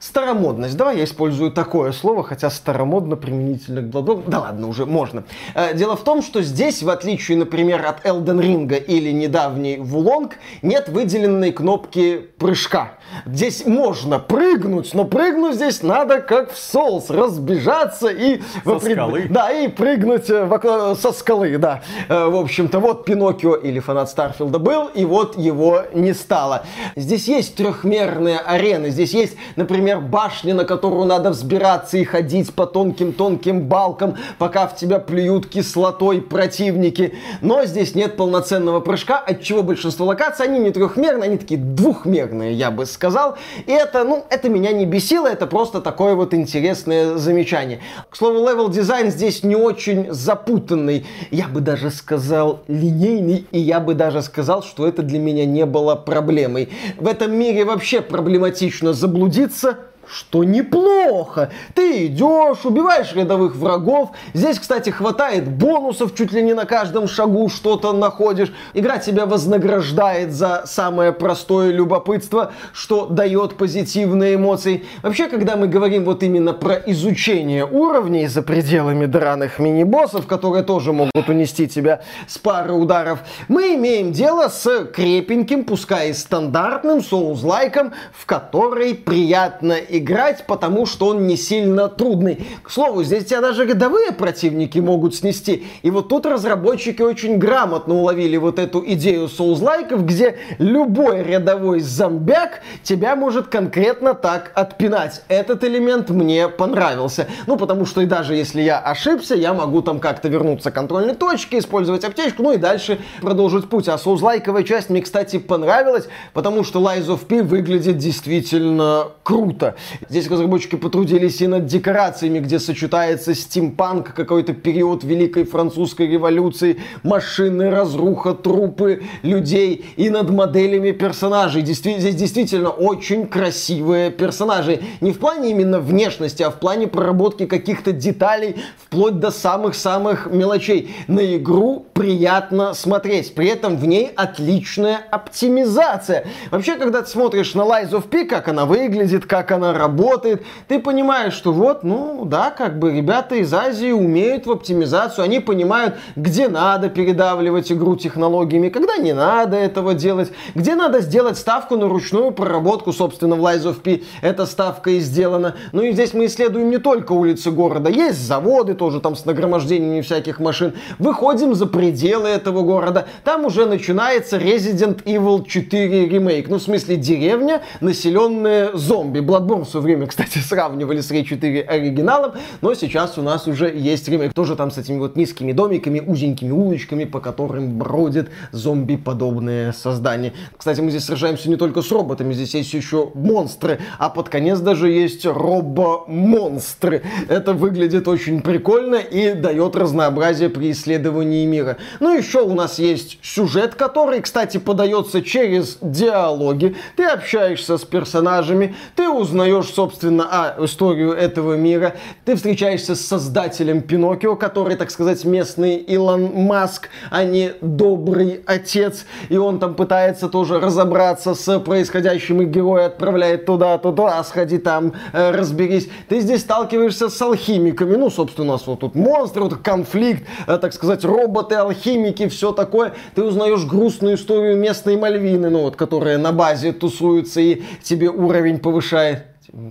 старомодность. 0.03 0.75
Давай 0.75 0.97
я 0.97 1.05
использую 1.05 1.51
такое 1.51 1.93
слово, 1.93 2.23
хотя 2.23 2.49
старомодно 2.49 3.15
применительно 3.15 3.81
к 3.81 3.85
Bloodborne. 3.85 4.23
Да 4.27 4.41
ладно, 4.41 4.67
уже 4.67 4.85
можно. 4.85 5.23
Э, 5.55 5.73
дело 5.73 5.95
в 5.95 6.03
том, 6.03 6.21
что 6.21 6.41
здесь, 6.41 6.83
в 6.83 6.89
отличие, 6.89 7.37
например, 7.37 7.85
от 7.85 8.05
Elden 8.05 8.41
Ring 8.41 8.83
или 8.85 9.11
недавней 9.11 9.77
Вулонг, 9.77 10.33
нет 10.61 10.89
выделенной 10.89 11.53
кнопки 11.53 12.17
прыжка. 12.37 12.93
Здесь 13.25 13.65
можно 13.65 14.19
прыгнуть, 14.19 14.93
но 14.93 15.05
прыгнуть 15.05 15.55
здесь 15.55 15.81
надо 15.83 16.19
как 16.19 16.51
в 16.51 16.57
Souls, 16.57 17.05
разбежаться 17.07 18.09
и... 18.09 18.41
Со 18.65 18.79
пред... 18.79 18.97
скалы? 18.97 19.27
Да, 19.29 19.51
и 19.51 19.69
прыгнуть 19.69 20.29
э, 20.29 20.43
в... 20.43 20.95
со 20.99 21.13
скалы, 21.13 21.57
да. 21.57 21.81
Э, 22.09 22.25
в 22.25 22.35
общем-то, 22.35 22.79
вот 22.79 23.05
Пиноккио 23.05 23.55
или 23.55 23.79
фанат 23.79 24.09
Старфилда 24.09 24.59
был, 24.59 24.87
и 24.87 25.05
вот 25.05 25.37
его 25.37 25.83
не 25.93 26.13
стало. 26.13 26.65
Здесь 26.97 27.29
есть 27.29 27.55
трехмерные 27.55 28.39
арены, 28.39 28.89
здесь 28.89 29.13
есть, 29.13 29.37
например, 29.55 29.92
башня, 29.99 30.53
на 30.53 30.65
которую 30.65 31.05
надо 31.05 31.29
взбираться 31.29 31.97
и 31.97 32.03
ходить 32.03 32.53
по 32.53 32.65
тонким-тонким 32.65 33.61
балкам, 33.67 34.17
пока 34.37 34.67
в 34.67 34.75
тебя 34.75 34.99
плюют 34.99 35.47
кислотой 35.47 36.21
противники. 36.21 37.13
Но 37.41 37.65
здесь 37.65 37.95
нет 37.95 38.17
полноценного 38.17 38.79
прыжка, 38.79 39.17
от 39.17 39.41
чего 39.41 39.63
большинство 39.63 40.05
локаций, 40.05 40.45
они 40.45 40.59
не 40.59 40.71
трехмерные, 40.71 41.29
они 41.29 41.37
такие 41.37 41.59
двухмерные, 41.59 42.53
я 42.53 42.71
бы 42.71 42.85
сказал. 42.85 43.37
И 43.65 43.71
это, 43.71 44.03
ну, 44.03 44.25
это 44.29 44.49
меня 44.49 44.71
не 44.71 44.85
бесило, 44.85 45.27
это 45.27 45.47
просто 45.47 45.81
такое 45.81 46.15
вот 46.15 46.33
интересное 46.33 47.17
замечание. 47.17 47.79
К 48.09 48.15
слову, 48.15 48.47
level 48.47 48.69
design 48.69 49.11
здесь 49.11 49.43
не 49.43 49.55
очень 49.55 50.11
запутанный, 50.11 51.05
я 51.31 51.47
бы 51.47 51.61
даже 51.61 51.89
сказал 51.89 52.61
линейный, 52.67 53.47
и 53.51 53.59
я 53.59 53.79
бы 53.79 53.93
даже 53.93 54.21
сказал, 54.21 54.63
что 54.63 54.87
это 54.87 55.01
для 55.01 55.19
меня 55.19 55.45
не 55.45 55.65
было 55.65 55.95
проблемой. 55.95 56.69
В 56.97 57.07
этом 57.07 57.33
мире 57.33 57.65
вообще 57.65 58.01
проблематично 58.01 58.93
заблудиться, 58.93 59.77
что 60.07 60.43
неплохо. 60.43 61.51
Ты 61.73 62.07
идешь, 62.07 62.65
убиваешь 62.65 63.13
рядовых 63.13 63.55
врагов. 63.55 64.11
Здесь, 64.33 64.59
кстати, 64.59 64.89
хватает 64.89 65.47
бонусов, 65.49 66.15
чуть 66.15 66.31
ли 66.31 66.41
не 66.41 66.53
на 66.53 66.65
каждом 66.65 67.07
шагу 67.07 67.49
что-то 67.49 67.93
находишь. 67.93 68.53
Игра 68.73 68.97
тебя 68.97 69.25
вознаграждает 69.25 70.31
за 70.33 70.63
самое 70.65 71.11
простое 71.11 71.71
любопытство, 71.71 72.51
что 72.73 73.07
дает 73.07 73.55
позитивные 73.55 74.35
эмоции. 74.35 74.85
Вообще, 75.01 75.27
когда 75.27 75.55
мы 75.55 75.67
говорим 75.67 76.05
вот 76.05 76.23
именно 76.23 76.53
про 76.53 76.75
изучение 76.75 77.65
уровней 77.65 78.27
за 78.27 78.41
пределами 78.41 79.05
драных 79.05 79.59
мини-боссов, 79.59 80.27
которые 80.27 80.63
тоже 80.63 80.93
могут 80.93 81.29
унести 81.29 81.67
тебя 81.67 82.01
с 82.27 82.37
пары 82.37 82.73
ударов, 82.73 83.19
мы 83.47 83.75
имеем 83.75 84.11
дело 84.11 84.47
с 84.49 84.85
крепеньким, 84.85 85.63
пускай 85.63 86.09
и 86.09 86.13
стандартным 86.13 87.01
соус-лайком, 87.01 87.93
в 88.11 88.25
который 88.25 88.95
приятно 88.95 89.73
играть, 89.97 90.45
потому 90.47 90.85
что 90.85 91.07
он 91.07 91.27
не 91.27 91.37
сильно 91.37 91.87
трудный. 91.89 92.45
К 92.63 92.69
слову, 92.69 93.03
здесь 93.03 93.25
тебя 93.25 93.41
даже 93.41 93.65
рядовые 93.65 94.11
противники 94.11 94.79
могут 94.79 95.15
снести. 95.15 95.65
И 95.81 95.91
вот 95.91 96.09
тут 96.09 96.25
разработчики 96.25 97.01
очень 97.01 97.37
грамотно 97.37 97.95
уловили 97.95 98.37
вот 98.37 98.59
эту 98.59 98.83
идею 98.85 99.27
соузлайков, 99.27 100.05
где 100.05 100.37
любой 100.57 101.23
рядовой 101.23 101.79
зомбяк 101.79 102.61
тебя 102.83 103.15
может 103.15 103.47
конкретно 103.47 104.13
так 104.13 104.51
отпинать. 104.55 105.21
Этот 105.27 105.63
элемент 105.63 106.09
мне 106.09 106.47
понравился. 106.49 107.27
Ну, 107.47 107.57
потому 107.57 107.85
что 107.85 108.01
и 108.01 108.05
даже 108.05 108.35
если 108.35 108.61
я 108.61 108.79
ошибся, 108.79 109.35
я 109.35 109.53
могу 109.53 109.81
там 109.81 109.99
как-то 109.99 110.27
вернуться 110.27 110.71
к 110.71 110.73
контрольной 110.73 111.15
точке, 111.15 111.59
использовать 111.59 112.03
аптечку, 112.03 112.43
ну 112.43 112.53
и 112.53 112.57
дальше 112.57 112.99
продолжить 113.21 113.69
путь. 113.69 113.87
А 113.87 113.97
соузлайковая 113.97 114.63
часть 114.63 114.89
мне, 114.89 115.01
кстати, 115.01 115.37
понравилась, 115.37 116.07
потому 116.33 116.63
что 116.63 116.79
Lies 116.79 117.07
of 117.07 117.25
P 117.25 117.43
выглядит 117.43 117.97
действительно 117.97 119.07
круто. 119.23 119.75
Здесь 120.09 120.29
разработчики 120.29 120.75
потрудились 120.75 121.41
и 121.41 121.47
над 121.47 121.65
декорациями, 121.65 122.39
где 122.39 122.59
сочетается 122.59 123.35
стимпанк, 123.35 124.13
какой-то 124.13 124.53
период 124.53 125.03
Великой 125.03 125.45
Французской 125.45 126.07
революции, 126.07 126.79
машины, 127.03 127.69
разруха, 127.69 128.33
трупы 128.33 129.03
людей, 129.21 129.85
и 129.95 130.09
над 130.09 130.29
моделями 130.29 130.91
персонажей. 130.91 131.65
здесь 131.65 132.15
действительно 132.15 132.69
очень 132.69 133.27
красивые 133.27 134.11
персонажи. 134.11 134.81
Не 135.01 135.11
в 135.11 135.19
плане 135.19 135.51
именно 135.51 135.79
внешности, 135.79 136.43
а 136.43 136.49
в 136.49 136.59
плане 136.59 136.87
проработки 136.87 137.45
каких-то 137.45 137.91
деталей, 137.91 138.55
вплоть 138.77 139.19
до 139.19 139.31
самых-самых 139.31 140.27
мелочей. 140.31 140.95
На 141.07 141.35
игру 141.35 141.85
приятно 141.93 142.73
смотреть. 142.73 143.33
При 143.35 143.47
этом 143.47 143.77
в 143.77 143.85
ней 143.85 144.11
отличная 144.15 144.99
оптимизация. 145.11 146.25
Вообще, 146.51 146.75
когда 146.75 147.01
ты 147.01 147.09
смотришь 147.09 147.53
на 147.53 147.61
Lies 147.61 147.91
of 147.91 148.07
P, 148.07 148.25
как 148.25 148.47
она 148.47 148.65
выглядит, 148.65 149.25
как 149.25 149.51
она 149.51 149.72
работает, 149.73 150.43
ты 150.67 150.79
понимаешь, 150.79 151.33
что 151.33 151.51
вот, 151.51 151.83
ну 151.83 152.25
да, 152.25 152.51
как 152.51 152.79
бы 152.79 152.91
ребята 152.91 153.35
из 153.35 153.53
Азии 153.53 153.91
умеют 153.91 154.45
в 154.45 154.51
оптимизацию, 154.51 155.25
они 155.25 155.39
понимают, 155.39 155.95
где 156.15 156.47
надо 156.47 156.89
передавливать 156.89 157.71
игру 157.71 157.95
технологиями, 157.95 158.69
когда 158.69 158.97
не 158.97 159.13
надо 159.13 159.57
этого 159.57 159.93
делать, 159.93 160.31
где 160.55 160.75
надо 160.75 161.01
сделать 161.01 161.37
ставку 161.37 161.75
на 161.77 161.87
ручную 161.87 162.31
проработку, 162.31 162.93
собственно, 162.93 163.35
в 163.35 163.39
Lies 163.39 163.63
of 163.63 163.81
P 163.81 164.01
эта 164.21 164.45
ставка 164.45 164.91
и 164.91 164.99
сделана. 164.99 165.55
Ну 165.71 165.83
и 165.83 165.91
здесь 165.91 166.13
мы 166.13 166.25
исследуем 166.25 166.69
не 166.69 166.77
только 166.77 167.11
улицы 167.11 167.51
города, 167.51 167.89
есть 167.89 168.19
заводы 168.19 168.73
тоже 168.73 168.99
там 168.99 169.15
с 169.15 169.25
нагромождениями 169.25 170.01
всяких 170.01 170.39
машин. 170.39 170.73
Выходим 170.99 171.55
за 171.55 171.65
пределы 171.65 172.29
этого 172.29 172.63
города, 172.63 173.07
там 173.23 173.45
уже 173.45 173.65
начинается 173.65 174.37
Resident 174.37 175.03
Evil 175.03 175.45
4 175.45 176.07
ремейк, 176.07 176.49
ну 176.49 176.57
в 176.57 176.61
смысле 176.61 176.95
деревня, 176.97 177.61
населенная 177.81 178.71
зомби. 178.73 179.19
Bloodborne 179.19 179.62
в 179.63 179.69
свое 179.69 179.83
время, 179.85 180.07
кстати, 180.07 180.37
сравнивали 180.47 181.01
с 181.01 181.11
Ray 181.11 181.23
4 181.23 181.61
оригиналом, 181.61 182.33
но 182.61 182.73
сейчас 182.73 183.17
у 183.17 183.21
нас 183.21 183.47
уже 183.47 183.71
есть 183.73 184.07
ремейк, 184.07 184.33
тоже 184.33 184.55
там 184.55 184.71
с 184.71 184.77
этими 184.77 184.99
вот 184.99 185.15
низкими 185.15 185.51
домиками, 185.51 185.99
узенькими 185.99 186.51
улочками, 186.51 187.05
по 187.05 187.19
которым 187.19 187.77
бродят 187.77 188.29
зомби-подобные 188.51 189.73
создания. 189.73 190.33
Кстати, 190.57 190.81
мы 190.81 190.89
здесь 190.89 191.05
сражаемся 191.05 191.49
не 191.49 191.55
только 191.55 191.81
с 191.81 191.91
роботами, 191.91 192.33
здесь 192.33 192.53
есть 192.53 192.73
еще 192.73 193.11
монстры, 193.13 193.79
а 193.99 194.09
под 194.09 194.29
конец 194.29 194.59
даже 194.59 194.89
есть 194.89 195.25
робо-монстры. 195.25 197.03
Это 197.29 197.53
выглядит 197.53 198.07
очень 198.07 198.41
прикольно 198.41 198.95
и 198.95 199.33
дает 199.33 199.75
разнообразие 199.75 200.49
при 200.49 200.71
исследовании 200.71 201.45
мира. 201.45 201.77
Ну, 201.99 202.15
еще 202.15 202.41
у 202.41 202.53
нас 202.53 202.79
есть 202.79 203.19
сюжет, 203.21 203.75
который, 203.75 204.21
кстати, 204.21 204.57
подается 204.57 205.21
через 205.21 205.77
диалоги. 205.81 206.75
Ты 206.95 207.05
общаешься 207.05 207.77
с 207.77 207.83
персонажами, 207.83 208.75
ты 208.95 209.09
узнаешь, 209.09 209.52
собственно, 209.61 210.27
а, 210.31 210.55
историю 210.65 211.11
этого 211.11 211.55
мира, 211.55 211.93
ты 212.25 212.35
встречаешься 212.35 212.95
с 212.95 213.01
создателем 213.01 213.81
Пиноккио, 213.81 214.35
который, 214.35 214.75
так 214.75 214.89
сказать, 214.89 215.23
местный 215.25 215.75
Илон 215.75 216.31
Маск, 216.33 216.89
а 217.11 217.23
не 217.23 217.53
добрый 217.61 218.41
отец, 218.45 219.05
и 219.29 219.37
он 219.37 219.59
там 219.59 219.75
пытается 219.75 220.29
тоже 220.29 220.59
разобраться 220.59 221.35
с 221.35 221.59
происходящим, 221.59 222.41
и 222.41 222.45
герой 222.45 222.85
отправляет 222.85 223.45
туда, 223.45 223.77
туда, 223.77 224.23
сходи 224.23 224.57
там, 224.57 224.93
э, 225.11 225.31
разберись. 225.31 225.89
Ты 226.09 226.21
здесь 226.21 226.41
сталкиваешься 226.41 227.09
с 227.09 227.21
алхимиками, 227.21 227.95
ну, 227.95 228.09
собственно, 228.09 228.49
у 228.49 228.51
нас 228.53 228.65
вот 228.65 228.79
тут 228.79 228.95
монстры, 228.95 229.43
вот 229.43 229.55
конфликт, 229.57 230.23
э, 230.47 230.57
так 230.57 230.73
сказать, 230.73 231.03
роботы, 231.03 231.55
алхимики, 231.55 232.27
все 232.29 232.51
такое. 232.51 232.93
Ты 233.13 233.23
узнаешь 233.23 233.65
грустную 233.65 234.15
историю 234.15 234.57
местной 234.57 234.97
Мальвины, 234.97 235.49
ну, 235.49 235.63
вот, 235.63 235.75
которая 235.75 236.17
на 236.17 236.31
базе 236.31 236.71
тусуется 236.71 237.41
и 237.41 237.61
тебе 237.83 238.09
уровень 238.09 238.59
повышает 238.59 239.25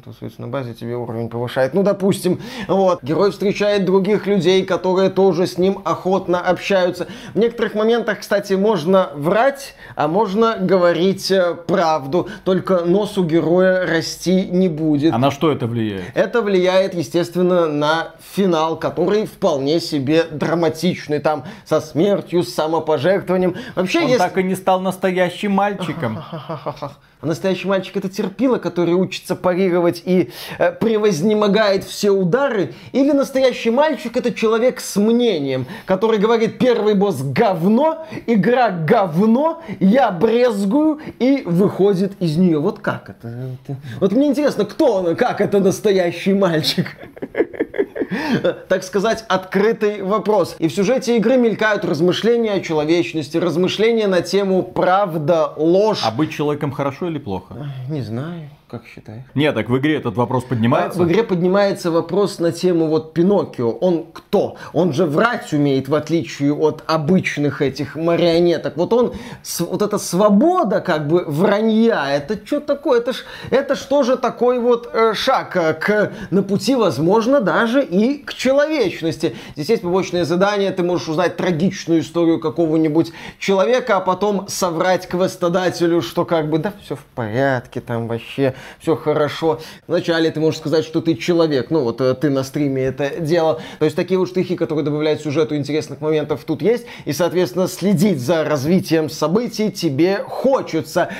тусуется 0.05 0.41
на 0.41 0.47
базе, 0.47 0.75
тебе 0.75 0.95
уровень 0.95 1.29
повышает. 1.29 1.75
Ну, 1.75 1.83
допустим, 1.83 2.41
вот. 2.69 3.03
Герой 3.03 3.33
встречает 3.33 3.85
других 3.85 4.29
людей, 4.29 4.65
которые 4.65 5.11
тоже 5.11 5.47
с 5.47 5.59
ним 5.59 5.83
охотно 5.85 6.41
общаются. 6.41 7.09
В 7.35 7.39
некоторых 7.39 7.75
моментах, 7.75 8.21
кстати, 8.21 8.53
можно 8.53 9.11
врать, 9.15 9.75
а 9.97 10.07
можно 10.07 10.57
говорить 10.57 11.31
э, 11.33 11.55
правду. 11.55 12.29
Только 12.45 12.85
нос 12.85 13.19
у 13.19 13.25
героя 13.25 13.85
расти 13.85 14.45
не 14.45 14.69
будет. 14.69 15.13
А 15.13 15.19
на 15.19 15.33
что 15.33 15.51
это 15.51 15.67
влияет? 15.67 16.05
Это 16.15 16.43
влияет, 16.43 16.95
естественно, 16.95 17.67
на 17.67 18.13
финал, 18.21 18.79
который 18.79 19.27
вполне 19.27 19.81
себе 19.81 20.25
драматичный. 20.31 21.19
Там 21.19 21.45
со 21.65 21.81
смертью, 21.81 22.45
с 22.45 22.55
самопожертвованием. 22.55 23.57
Вообще, 23.75 24.01
Он 24.01 24.07
если... 24.07 24.19
так 24.19 24.39
и 24.39 24.45
не 24.45 24.55
стал 24.55 24.81
настоящим 24.81 25.53
мальчиком. 25.53 26.23
А 27.23 27.27
настоящий 27.27 27.69
мальчик 27.69 27.97
это 27.97 28.09
терпила, 28.09 28.59
который 28.59 28.95
учится 28.95 29.37
парировать 29.37 30.03
и 30.05 30.31
э, 30.59 30.73
превознемогает 30.73 31.85
все 31.85 32.11
удары? 32.11 32.75
Или 32.91 33.13
настоящий 33.13 33.71
мальчик 33.71 34.17
это 34.17 34.35
человек 34.35 34.81
с 34.81 34.97
мнением, 34.97 35.67
который 35.87 36.19
говорит, 36.19 36.59
первый 36.59 36.95
босс 36.95 37.23
говно, 37.23 38.09
игра 38.27 38.71
говно, 38.71 39.63
я 39.79 40.11
брезгую 40.11 40.99
и 41.21 41.45
выходит 41.47 42.21
из 42.21 42.37
нее. 42.37 42.59
Вот 42.59 42.81
как 42.81 43.11
это? 43.11 43.57
Вот 44.01 44.11
мне 44.11 44.27
интересно, 44.27 44.65
кто 44.65 44.95
он, 44.95 45.15
как 45.15 45.41
это 45.41 45.61
настоящий 45.61 46.35
мальчик? 46.35 46.97
так 48.69 48.83
сказать, 48.83 49.25
открытый 49.29 50.03
вопрос. 50.03 50.57
И 50.59 50.69
в 50.69 50.73
сюжете 50.73 51.17
игры 51.17 51.37
мелькают 51.37 51.85
размышления 51.85 52.53
о 52.53 52.61
человечности, 52.61 53.37
размышления 53.37 54.07
на 54.07 54.23
тему 54.23 54.63
правда, 54.63 55.53
ложь. 55.57 56.03
А 56.05 56.11
быть 56.11 56.33
человеком 56.33 56.73
хорошо 56.73 57.09
или 57.09 57.19
плохо? 57.19 57.55
Не 57.89 58.03
знаю. 58.03 58.51
Как 58.73 58.87
считаешь? 58.87 59.25
Нет, 59.35 59.55
так 59.55 59.69
в 59.69 59.77
игре 59.77 59.97
этот 59.97 60.17
вопрос 60.17 60.45
поднимается. 60.45 60.99
В 60.99 61.05
игре 61.05 61.23
поднимается 61.23 61.91
вопрос 61.91 62.39
на 62.39 62.53
тему 62.53 62.87
вот 62.87 63.13
Пиноккио. 63.13 63.71
Он 63.71 64.07
кто? 64.11 64.57
Он 64.73 64.95
же 64.95 65.05
врать 65.05 65.53
умеет, 65.53 65.89
в 65.91 65.95
отличие 65.95 66.55
от 66.55 66.83
обычных 66.87 67.61
этих 67.61 67.97
марионеток. 67.97 68.79
Вот 68.79 68.95
он, 68.95 69.13
вот 69.59 69.83
эта 69.83 69.99
свобода 69.99 70.81
как 70.81 71.07
бы 71.07 71.23
вранья, 71.27 72.17
это 72.17 72.41
что 72.47 72.61
такое? 72.61 73.01
Это 73.01 73.13
ж, 73.13 73.17
это 73.51 73.75
что 73.75 74.05
же 74.05 74.17
такой 74.17 74.59
вот 74.59 74.89
э, 74.91 75.13
шаг 75.13 75.55
э, 75.55 75.75
к, 75.75 76.13
на 76.31 76.43
пути, 76.43 76.75
возможно, 76.75 77.43
даже 77.43 77.85
и 77.85 78.25
к 78.25 78.33
человечности. 78.33 79.37
Здесь 79.55 79.69
есть 79.69 79.83
побочное 79.83 80.25
задание, 80.25 80.71
ты 80.71 80.83
можешь 80.83 81.09
узнать 81.09 81.37
трагичную 81.37 82.01
историю 82.01 82.41
какого-нибудь 82.41 83.13
человека, 83.39 83.99
а 83.99 84.01
потом 84.01 84.49
соврать 84.49 85.07
квестодателю, 85.09 86.01
что 86.01 86.25
как 86.25 86.49
бы, 86.49 86.57
да, 86.57 86.73
все 86.83 86.97
в 86.97 87.05
порядке, 87.15 87.83
там 87.83 88.09
вообще 88.09 88.55
все 88.79 88.97
хорошо. 88.97 89.61
Вначале 89.87 90.31
ты 90.31 90.41
можешь 90.41 90.61
сказать, 90.61 90.85
что 90.85 91.01
ты 91.01 91.15
человек, 91.15 91.71
ну 91.71 91.83
вот 91.83 92.01
э, 92.01 92.15
ты 92.15 92.31
на 92.31 92.45
стриме 92.45 92.85
это 92.85 93.21
делал. 93.21 93.61
То 93.79 93.85
есть 93.85 93.97
такие 93.97 94.19
вот 94.19 94.29
штрихи, 94.29 94.57
которые 94.57 94.85
добавляют 94.85 95.21
сюжету 95.21 95.57
интересных 95.57 96.01
моментов 96.01 96.45
тут 96.45 96.63
есть. 96.63 96.87
И, 97.05 97.13
соответственно, 97.13 97.69
следить 97.69 98.21
за 98.21 98.45
развитием 98.45 99.11
событий 99.11 99.71
тебе 99.71 100.25
хочется. 100.27 101.11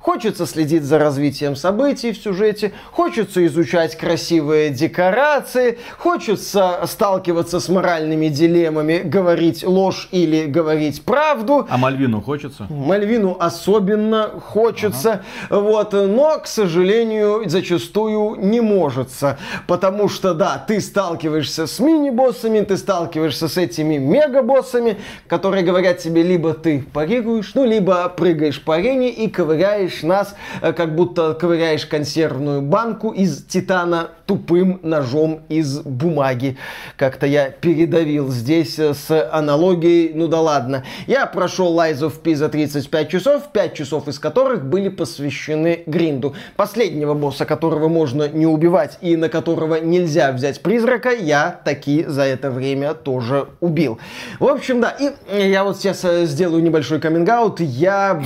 Хочется 0.00 0.46
следить 0.46 0.84
за 0.84 0.98
развитием 0.98 1.54
событий 1.54 2.12
в 2.12 2.16
сюжете, 2.16 2.72
хочется 2.90 3.44
изучать 3.46 3.98
красивые 3.98 4.70
декорации, 4.70 5.78
хочется 5.98 6.80
сталкиваться 6.86 7.60
с 7.60 7.68
моральными 7.68 8.28
дилеммами, 8.28 9.02
говорить 9.04 9.62
ложь 9.62 10.08
или 10.10 10.46
говорить 10.46 11.02
правду. 11.02 11.66
А 11.68 11.76
Мальвину 11.76 12.22
хочется? 12.22 12.66
Мальвину 12.70 13.36
особенно 13.38 14.30
хочется, 14.40 15.22
ага. 15.50 15.60
вот, 15.60 15.92
но, 15.92 16.38
к 16.38 16.46
сожалению, 16.46 17.42
зачастую 17.44 18.36
не 18.36 18.62
можется, 18.62 19.38
потому 19.66 20.08
что, 20.08 20.32
да, 20.32 20.64
ты 20.66 20.80
сталкиваешься 20.80 21.66
с 21.66 21.78
мини-боссами, 21.78 22.60
ты 22.60 22.78
сталкиваешься 22.78 23.48
с 23.48 23.58
этими 23.58 23.98
мега-боссами, 23.98 24.96
которые 25.26 25.62
говорят 25.62 25.98
тебе, 25.98 26.22
либо 26.22 26.54
ты 26.54 26.86
парируешь, 26.90 27.52
ну, 27.54 27.66
либо 27.66 28.08
прыгаешь 28.08 28.62
по 28.62 28.76
арене 28.76 29.10
и 29.10 29.28
ковыряешь 29.28 29.89
ковыряешь 29.90 30.02
нас, 30.02 30.34
э, 30.62 30.72
как 30.72 30.94
будто 30.94 31.34
ковыряешь 31.34 31.86
консервную 31.86 32.62
банку 32.62 33.10
из 33.10 33.44
титана 33.44 34.10
тупым 34.26 34.78
ножом 34.82 35.40
из 35.48 35.80
бумаги. 35.80 36.56
Как-то 36.96 37.26
я 37.26 37.50
передавил 37.50 38.30
здесь 38.30 38.78
э, 38.78 38.94
с 38.94 39.28
аналогией, 39.32 40.12
ну 40.14 40.28
да 40.28 40.40
ладно. 40.40 40.84
Я 41.06 41.26
прошел 41.26 41.76
Lies 41.76 41.98
of 42.00 42.20
P 42.20 42.36
за 42.36 42.48
35 42.48 43.08
часов, 43.08 43.48
5 43.52 43.74
часов 43.74 44.08
из 44.08 44.18
которых 44.18 44.64
были 44.64 44.88
посвящены 44.88 45.82
гринду. 45.86 46.34
Последнего 46.56 47.14
босса, 47.14 47.44
которого 47.44 47.88
можно 47.88 48.28
не 48.28 48.46
убивать 48.46 48.98
и 49.00 49.16
на 49.16 49.28
которого 49.28 49.80
нельзя 49.80 50.32
взять 50.32 50.62
призрака, 50.62 51.10
я 51.10 51.60
таки 51.64 52.04
за 52.06 52.22
это 52.22 52.50
время 52.50 52.94
тоже 52.94 53.48
убил. 53.60 53.98
В 54.38 54.46
общем, 54.46 54.80
да, 54.80 54.90
и 54.90 55.48
я 55.48 55.64
вот 55.64 55.78
сейчас 55.78 56.04
э, 56.04 56.26
сделаю 56.26 56.62
небольшой 56.62 57.00
каминг-аут. 57.00 57.60
Я... 57.60 58.22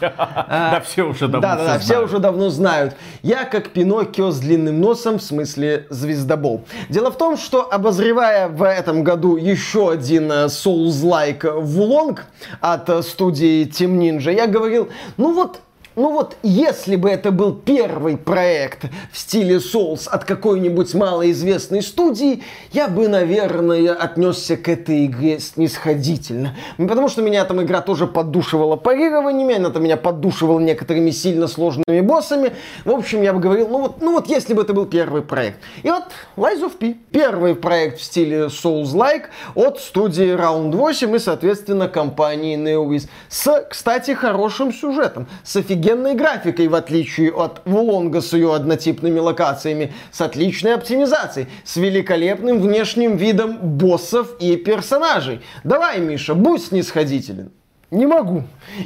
Да, 0.00 0.79
все 0.80 1.08
уже 1.08 1.28
давно 1.28 1.40
Да, 1.40 1.56
да, 1.56 1.64
да, 1.64 1.78
все 1.78 2.02
уже 2.02 2.18
давно 2.18 2.48
знают. 2.50 2.94
Я 3.22 3.44
как 3.44 3.70
Пиноккио 3.70 4.30
с 4.30 4.38
длинным 4.40 4.80
носом, 4.80 5.18
в 5.18 5.22
смысле 5.22 5.86
звездобол. 5.90 6.64
Дело 6.88 7.10
в 7.10 7.18
том, 7.18 7.36
что 7.36 7.72
обозревая 7.72 8.48
в 8.48 8.62
этом 8.62 9.04
году 9.04 9.36
еще 9.36 9.90
один 9.90 10.30
э, 10.30 10.46
Souls-like 10.46 11.60
Вулонг 11.60 12.26
от 12.60 12.88
э, 12.88 13.02
студии 13.02 13.66
Team 13.66 13.98
Ninja, 13.98 14.32
я 14.34 14.46
говорил, 14.46 14.88
ну 15.16 15.34
вот 15.34 15.60
ну 16.00 16.12
вот, 16.12 16.38
если 16.42 16.96
бы 16.96 17.10
это 17.10 17.30
был 17.30 17.54
первый 17.54 18.16
проект 18.16 18.86
в 19.12 19.18
стиле 19.18 19.56
Souls 19.56 20.08
от 20.08 20.24
какой-нибудь 20.24 20.94
малоизвестной 20.94 21.82
студии, 21.82 22.42
я 22.72 22.88
бы, 22.88 23.06
наверное, 23.06 23.92
отнесся 23.92 24.56
к 24.56 24.66
этой 24.70 25.04
игре 25.04 25.38
снисходительно. 25.40 26.56
Потому 26.78 27.10
что 27.10 27.20
меня 27.20 27.44
там 27.44 27.60
игра 27.60 27.82
тоже 27.82 28.06
поддушивала 28.06 28.76
парированиями, 28.76 29.56
она 29.56 29.68
там 29.68 29.84
меня 29.84 29.98
поддушивала 29.98 30.58
некоторыми 30.58 31.10
сильно 31.10 31.46
сложными 31.46 32.00
боссами. 32.00 32.52
В 32.86 32.92
общем, 32.92 33.20
я 33.20 33.34
бы 33.34 33.40
говорил, 33.40 33.68
ну 33.68 33.80
вот, 33.80 34.00
ну 34.00 34.12
вот 34.12 34.26
если 34.26 34.54
бы 34.54 34.62
это 34.62 34.72
был 34.72 34.86
первый 34.86 35.20
проект. 35.20 35.58
И 35.82 35.90
вот 35.90 36.04
Lies 36.38 36.62
of 36.62 36.78
P. 36.78 36.96
Первый 37.10 37.54
проект 37.54 38.00
в 38.00 38.02
стиле 38.02 38.46
Souls-like 38.46 39.24
от 39.54 39.78
студии 39.80 40.34
Round 40.34 40.74
8 40.74 41.14
и, 41.14 41.18
соответственно, 41.18 41.88
компании 41.88 42.56
NeoWiz. 42.56 43.06
С, 43.28 43.66
кстати, 43.68 44.12
хорошим 44.12 44.72
сюжетом, 44.72 45.26
с 45.44 45.56
офигенной 45.90 46.14
графикой, 46.14 46.68
в 46.68 46.74
отличие 46.74 47.32
от 47.32 47.62
Вулонга 47.64 48.20
с 48.20 48.32
ее 48.32 48.54
однотипными 48.54 49.18
локациями, 49.18 49.92
с 50.10 50.20
отличной 50.20 50.74
оптимизацией, 50.74 51.48
с 51.64 51.76
великолепным 51.76 52.60
внешним 52.60 53.16
видом 53.16 53.58
боссов 53.58 54.36
и 54.40 54.56
персонажей. 54.56 55.40
Давай, 55.64 56.00
Миша, 56.00 56.34
будь 56.34 56.64
снисходителен. 56.64 57.52
Не 57.90 58.06
могу. 58.06 58.44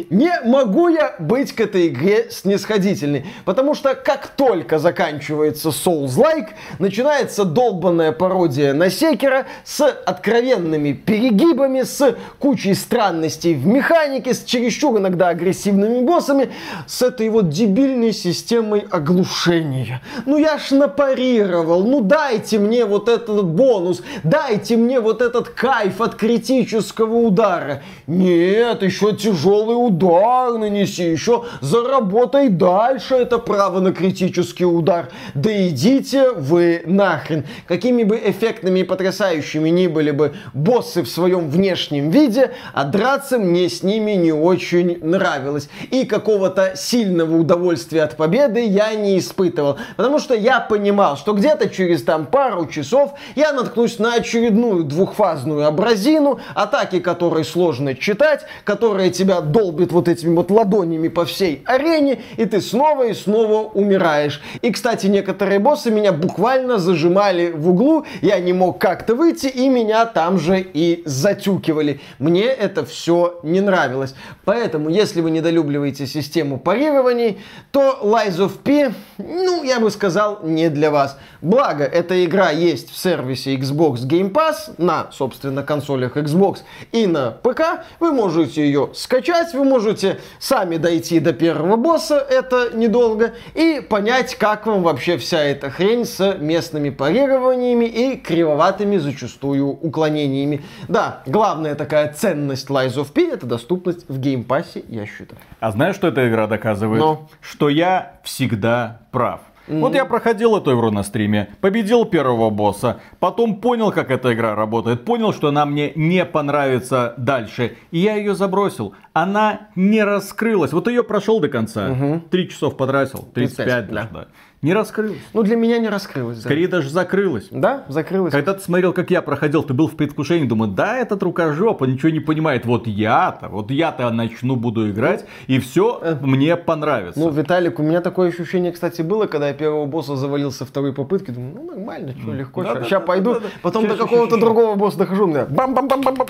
Не 0.09 0.33
могу 0.47 0.89
я 0.89 1.15
быть 1.19 1.53
к 1.53 1.61
этой 1.61 1.89
игре 1.89 2.29
снисходительной. 2.31 3.27
Потому 3.45 3.75
что 3.75 3.95
как 3.95 4.29
только 4.29 4.79
заканчивается 4.79 5.69
Souls-like, 5.69 6.49
начинается 6.79 7.45
долбанная 7.45 8.13
пародия 8.13 8.73
на 8.73 8.89
Секера 8.89 9.45
с 9.63 9.87
откровенными 9.87 10.93
перегибами, 10.93 11.83
с 11.83 12.17
кучей 12.39 12.73
странностей 12.73 13.53
в 13.53 13.67
механике, 13.67 14.33
с 14.33 14.43
чересчур 14.43 14.99
иногда 14.99 15.29
агрессивными 15.29 16.01
боссами, 16.01 16.51
с 16.87 17.03
этой 17.03 17.29
вот 17.29 17.51
дебильной 17.51 18.15
системой 18.15 18.87
оглушения. 18.91 20.01
Ну 20.25 20.39
я 20.39 20.57
ж 20.57 20.71
напарировал, 20.71 21.85
ну 21.85 22.01
дайте 22.01 22.59
мне 22.59 22.87
вот 22.87 23.11
этот 23.11 23.45
бонус, 23.45 24.03
дайте 24.23 24.79
мне 24.79 24.99
вот 24.99 25.21
этот 25.21 25.51
кайф 25.51 26.01
от 26.01 26.15
критического 26.15 27.17
удара. 27.17 27.83
Нет, 28.07 28.83
еще 28.83 28.94
тяжелый 29.01 29.75
удар 29.75 30.59
нанеси, 30.59 31.03
еще 31.03 31.45
заработай 31.61 32.49
дальше 32.49 33.15
это 33.15 33.39
право 33.39 33.81
на 33.81 33.93
критический 33.93 34.65
удар. 34.65 35.09
Да 35.35 35.51
идите 35.69 36.31
вы 36.31 36.83
нахрен. 36.87 37.45
Какими 37.67 38.03
бы 38.03 38.17
эффектными 38.17 38.81
и 38.81 38.85
потрясающими 38.85 39.69
ни 39.69 39.87
были 39.87 40.11
бы 40.11 40.35
боссы 40.53 41.03
в 41.03 41.09
своем 41.09 41.49
внешнем 41.49 42.11
виде, 42.11 42.53
а 42.73 42.85
драться 42.85 43.39
мне 43.39 43.69
с 43.69 43.83
ними 43.83 44.13
не 44.13 44.33
очень 44.33 44.99
нравилось. 45.05 45.69
И 45.91 46.05
какого-то 46.05 46.75
сильного 46.77 47.37
удовольствия 47.37 48.03
от 48.03 48.17
победы 48.17 48.65
я 48.65 48.95
не 48.95 49.19
испытывал. 49.19 49.79
Потому 49.97 50.19
что 50.19 50.35
я 50.35 50.61
понимал, 50.61 51.17
что 51.17 51.33
где-то 51.33 51.69
через 51.69 52.03
там 52.03 52.27
пару 52.27 52.67
часов 52.67 53.15
я 53.35 53.53
наткнусь 53.53 53.99
на 53.99 54.15
очередную 54.15 54.85
двухфазную 54.85 55.67
абразину, 55.67 56.41
атаки 56.55 57.01
которой 57.01 57.45
сложно 57.45 57.95
читать, 57.95 58.43
которые 58.65 58.84
которая 58.85 59.09
тебя 59.09 59.41
долбит 59.41 59.93
вот 59.93 60.09
этими 60.09 60.35
вот 60.37 60.51
ладонями 60.51 61.09
по 61.09 61.25
всей 61.25 61.63
арене, 61.65 62.21
и 62.37 62.45
ты 62.45 62.61
снова 62.61 63.07
и 63.07 63.15
снова 63.15 63.71
умираешь. 63.71 64.43
И, 64.61 64.71
кстати, 64.71 65.07
некоторые 65.07 65.59
боссы 65.59 65.91
меня 65.91 66.13
буквально 66.13 66.77
зажимали 66.77 67.51
в 67.51 67.71
углу, 67.71 68.05
я 68.21 68.39
не 68.41 68.53
мог 68.53 68.79
как-то 68.79 69.15
выйти, 69.15 69.47
и 69.47 69.71
меня 69.71 70.05
там 70.05 70.39
же 70.39 70.61
и 70.61 71.03
затюкивали. 71.07 72.03
Мне 72.19 72.45
это 72.45 72.85
все 72.85 73.41
не 73.43 73.63
нравилось. 73.63 74.15
Поэтому, 74.45 74.91
если 74.91 75.23
вы 75.23 75.31
недолюбливаете 75.31 76.07
систему 76.07 76.59
парирований, 76.59 77.39
то 77.71 78.01
Lies 78.03 78.37
of 78.37 78.59
P, 78.63 78.93
ну, 79.17 79.63
я 79.63 79.81
бы 79.81 79.91
сказал, 79.91 80.41
не 80.43 80.69
для 80.69 80.91
вас. 80.91 81.17
Благо, 81.41 81.85
эта 81.85 82.23
игра 82.23 82.51
есть 82.51 82.91
в 82.91 82.97
сервисе 82.99 83.57
Xbox 83.57 84.07
Game 84.07 84.31
Pass 84.31 84.75
на, 84.77 85.09
собственно, 85.11 85.63
консолях 85.63 86.19
Xbox 86.19 86.59
и 86.93 87.07
на 87.07 87.31
ПК. 87.31 87.87
Вы 87.99 88.13
можете 88.13 88.63
ее 88.63 88.74
ее 88.75 88.91
скачать, 88.95 89.55
вы 89.55 89.65
можете 89.65 90.21
сами 90.39 90.77
дойти 90.77 91.21
до 91.21 91.33
первого 91.33 91.77
босса, 91.77 92.19
это 92.19 92.71
недолго, 92.75 93.35
и 93.55 93.81
понять, 93.81 94.35
как 94.35 94.67
вам 94.67 94.83
вообще 94.83 95.17
вся 95.17 95.43
эта 95.43 95.71
хрень 95.71 96.05
с 96.05 96.37
местными 96.39 96.91
парированиями 96.91 97.85
и 97.85 98.17
кривоватыми 98.17 98.99
зачастую 98.99 99.69
уклонениями. 99.69 100.63
Да, 100.89 101.23
главная 101.27 101.75
такая 101.75 102.13
ценность 102.13 102.69
Lies 102.69 102.95
of 102.95 103.13
P 103.13 103.31
это 103.31 103.47
доступность 103.47 104.09
в 104.09 104.19
Game 104.19 104.43
Pass'е, 104.43 104.85
я 104.89 105.07
считаю. 105.07 105.41
А 105.61 105.71
знаешь, 105.71 105.95
что 105.95 106.09
эта 106.09 106.29
игра 106.29 106.47
доказывает? 106.47 107.01
Ну. 107.01 107.29
Что 107.41 107.69
я 107.69 108.17
всегда 108.23 109.01
прав. 109.11 109.41
Mm-hmm. 109.67 109.81
Вот 109.81 109.95
я 109.95 110.05
проходил 110.05 110.57
эту 110.57 110.77
игру 110.77 110.91
на 110.91 111.03
стриме, 111.03 111.49
победил 111.61 112.05
первого 112.05 112.51
босса, 112.51 113.01
потом 113.19 113.61
понял, 113.61 113.93
как 113.93 114.11
эта 114.11 114.35
игра 114.35 114.55
работает, 114.55 115.05
понял, 115.05 115.33
что 115.33 115.49
она 115.49 115.65
мне 115.65 115.93
не 115.95 116.25
понравится 116.25 117.15
дальше, 117.17 117.77
и 117.91 117.99
я 117.99 118.17
ее 118.17 118.35
забросил. 118.35 118.95
Она 119.13 119.69
не 119.75 120.03
раскрылась. 120.03 120.73
Вот 120.73 120.89
ее 120.89 121.03
прошел 121.03 121.41
до 121.41 121.49
конца, 121.49 122.21
три 122.31 122.45
mm-hmm. 122.45 122.49
часов 122.49 122.77
потратил, 122.77 123.29
35, 123.35 123.87
35 123.87 124.13
да. 124.13 124.27
Не 124.65 124.73
раскрылась. 124.73 125.19
Ну, 125.35 125.43
для 125.43 125.57
меня 125.57 125.77
не 125.79 125.91
раскрылась. 125.91 126.39
Да. 126.39 126.45
Скорее 126.45 126.69
даже 126.69 126.89
закрылась. 126.89 127.49
Да, 127.51 127.85
закрылась. 127.89 128.33
Когда 128.33 128.55
ты 128.55 128.63
смотрел, 128.63 128.95
как 128.95 129.11
я 129.11 129.21
проходил, 129.21 129.63
ты 129.63 129.75
был 129.75 129.89
в 129.89 129.95
предвкушении, 129.95 130.47
думаю, 130.49 130.73
да, 130.73 130.97
этот 130.97 131.23
рукожопа 131.23 131.85
ничего 131.85 132.09
не 132.09 132.21
понимает. 132.21 132.65
Вот 132.65 132.87
я-то, 132.87 133.49
вот 133.49 133.71
я-то 133.71 134.09
начну, 134.09 134.57
буду 134.57 134.91
играть, 134.91 135.27
и 135.49 135.59
все 135.59 136.17
мне 136.23 136.57
понравится. 136.57 137.21
Ну, 137.21 137.29
Виталик, 137.29 137.79
у 137.79 137.83
меня 137.83 138.01
такое 138.01 138.31
ощущение, 138.31 138.73
кстати, 138.73 139.03
было, 139.03 139.27
когда 139.27 139.49
я 139.49 139.55
первого 139.55 139.85
босса 139.85 140.17
завалился 140.17 140.65
второй 140.65 140.95
попытки. 140.95 141.31
Думаю, 141.31 141.55
ну, 141.57 141.65
нормально, 141.65 142.15
что, 142.19 142.33
легко. 142.33 142.63
Да, 142.63 142.83
сейчас 142.85 143.01
да, 143.01 143.01
пойду, 143.01 143.35
да, 143.35 143.41
да, 143.41 143.47
да. 143.47 143.53
потом 143.61 143.87
до 143.87 143.97
какого-то 143.97 144.39
другого 144.39 144.77
босса 144.77 144.97
дохожу, 144.97 145.27
меня 145.27 145.45
бам-бам-бам-бам. 145.45 146.27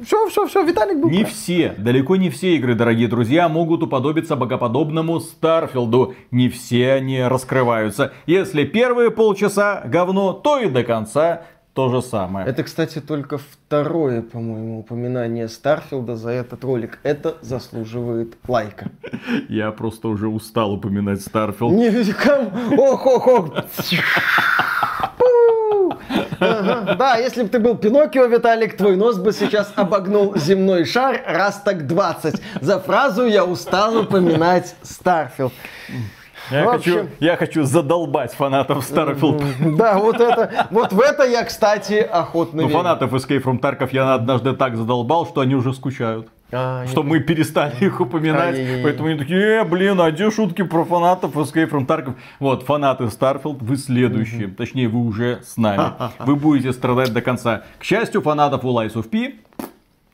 Все, 0.00 0.28
все, 0.28 0.46
все, 0.46 0.64
Виталик 0.64 0.98
был 0.98 1.10
Не 1.10 1.24
все, 1.24 1.74
далеко 1.76 2.16
не 2.16 2.30
все 2.30 2.56
игры, 2.56 2.74
дорогие 2.74 3.08
друзья, 3.08 3.48
могут 3.48 3.82
уподобиться 3.82 4.36
богоподобному 4.36 5.20
Старфилду. 5.20 6.14
Не 6.30 6.48
все 6.48 6.92
они 6.92 7.22
раскрываются. 7.22 8.12
Если 8.26 8.64
первые 8.64 9.10
полчаса 9.10 9.82
говно, 9.84 10.32
то 10.32 10.58
и 10.58 10.70
до 10.70 10.82
конца 10.82 11.42
то 11.74 11.88
же 11.90 12.02
самое. 12.02 12.46
Это, 12.46 12.64
кстати, 12.64 13.00
только 13.00 13.38
второе, 13.38 14.22
по-моему, 14.22 14.80
упоминание 14.80 15.48
Старфилда 15.48 16.16
за 16.16 16.30
этот 16.30 16.64
ролик. 16.64 16.98
Это 17.02 17.36
заслуживает 17.40 18.36
лайка. 18.46 18.90
Я 19.48 19.72
просто 19.72 20.08
уже 20.08 20.28
устал 20.28 20.72
упоминать 20.72 21.20
Starfield. 21.20 21.72
Не, 21.72 21.88
ох, 22.78 23.06
ох, 23.06 23.26
ох. 23.26 23.54
Да, 26.42 27.16
если 27.16 27.42
бы 27.42 27.48
ты 27.48 27.58
был 27.58 27.76
Пиноккио, 27.76 28.26
Виталик, 28.26 28.76
твой 28.76 28.96
нос 28.96 29.18
бы 29.18 29.32
сейчас 29.32 29.72
обогнул 29.76 30.36
земной 30.36 30.84
шар 30.84 31.22
раз 31.26 31.62
так 31.64 31.86
20. 31.86 32.40
За 32.60 32.78
фразу 32.78 33.24
я 33.26 33.44
устал 33.44 33.96
упоминать 33.98 34.74
Старфилд. 34.82 35.52
Я, 36.50 36.66
хочу, 36.66 37.08
я 37.20 37.36
хочу 37.36 37.62
задолбать 37.62 38.32
фанатов 38.34 38.90
Starfield. 38.90 39.76
Да, 39.76 39.98
вот 39.98 40.20
это, 40.20 40.66
вот 40.70 40.92
в 40.92 41.00
это 41.00 41.24
я, 41.24 41.44
кстати, 41.44 41.94
охотно 41.94 42.62
Ну, 42.62 42.68
фанатов 42.68 43.12
Escape 43.14 43.42
from 43.42 43.60
Tarkov 43.60 43.88
я 43.92 44.14
однажды 44.14 44.52
так 44.54 44.76
задолбал, 44.76 45.26
что 45.26 45.40
они 45.40 45.54
уже 45.54 45.72
скучают. 45.72 46.28
А, 46.52 46.86
что 46.86 47.02
мы 47.02 47.20
перестали 47.20 47.74
их 47.84 48.00
упоминать. 48.00 48.58
А, 48.58 48.80
поэтому 48.82 49.08
они 49.08 49.18
такие, 49.18 49.40
э, 49.40 49.64
блин, 49.64 50.00
а 50.00 50.10
где 50.10 50.30
шутки 50.30 50.62
про 50.62 50.84
фанатов 50.84 51.34
Escape 51.36 51.70
from 51.70 51.86
Tarkov? 51.86 52.14
Вот, 52.38 52.64
фанаты 52.64 53.04
Starfield, 53.04 53.58
вы 53.60 53.76
следующие. 53.76 54.48
Угу. 54.48 54.56
Точнее, 54.56 54.88
вы 54.88 55.00
уже 55.00 55.40
с 55.42 55.56
нами. 55.56 55.92
Вы 56.20 56.36
будете 56.36 56.72
страдать 56.72 57.12
до 57.12 57.22
конца. 57.22 57.64
К 57.78 57.84
счастью, 57.84 58.20
фанатов 58.20 58.64
у 58.64 58.68
Lies 58.68 58.94
of 58.94 59.08
P 59.08 59.36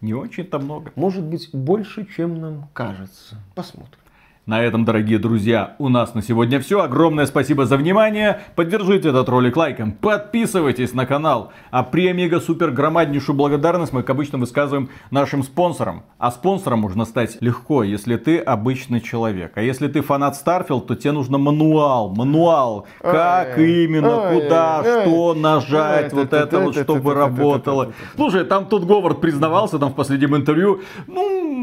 не 0.00 0.14
очень-то 0.14 0.58
много. 0.58 0.92
Может 0.94 1.24
быть, 1.24 1.50
больше, 1.52 2.06
чем 2.16 2.40
нам 2.40 2.68
кажется. 2.72 3.36
Посмотрим. 3.54 3.98
На 4.48 4.62
этом, 4.62 4.86
дорогие 4.86 5.18
друзья, 5.18 5.76
у 5.78 5.90
нас 5.90 6.14
на 6.14 6.22
сегодня 6.22 6.58
все. 6.58 6.80
Огромное 6.80 7.26
спасибо 7.26 7.66
за 7.66 7.76
внимание. 7.76 8.40
Поддержите 8.56 9.10
этот 9.10 9.28
ролик 9.28 9.58
лайком, 9.58 9.92
подписывайтесь 9.92 10.94
на 10.94 11.04
канал. 11.04 11.52
А 11.70 11.82
при 11.82 12.08
омега 12.08 12.40
Супер 12.40 12.70
громаднейшую 12.70 13.36
благодарность 13.36 13.92
мы, 13.92 14.00
как 14.00 14.08
обычно, 14.16 14.38
высказываем 14.38 14.88
нашим 15.10 15.42
спонсорам. 15.42 16.04
А 16.16 16.30
спонсором 16.30 16.78
можно 16.78 17.04
стать 17.04 17.36
легко, 17.42 17.82
если 17.82 18.16
ты 18.16 18.38
обычный 18.38 19.02
человек. 19.02 19.52
А 19.56 19.60
если 19.60 19.86
ты 19.86 20.00
фанат 20.00 20.34
Starfield, 20.34 20.86
то 20.86 20.94
тебе 20.94 21.12
нужно 21.12 21.36
мануал. 21.36 22.14
Мануал. 22.14 22.86
Как 23.02 23.58
именно, 23.58 24.30
куда, 24.32 24.82
что 24.82 25.34
нажать, 25.34 26.14
вот 26.14 26.32
это 26.32 26.60
вот, 26.60 26.74
чтобы 26.74 27.12
работало. 27.12 27.92
Слушай, 28.16 28.44
там 28.44 28.64
тут 28.64 28.86
Говард 28.86 29.20
признавался 29.20 29.78
там 29.78 29.90
в 29.90 29.94
последнем 29.94 30.34
интервью. 30.36 30.80
Ну, 31.06 31.58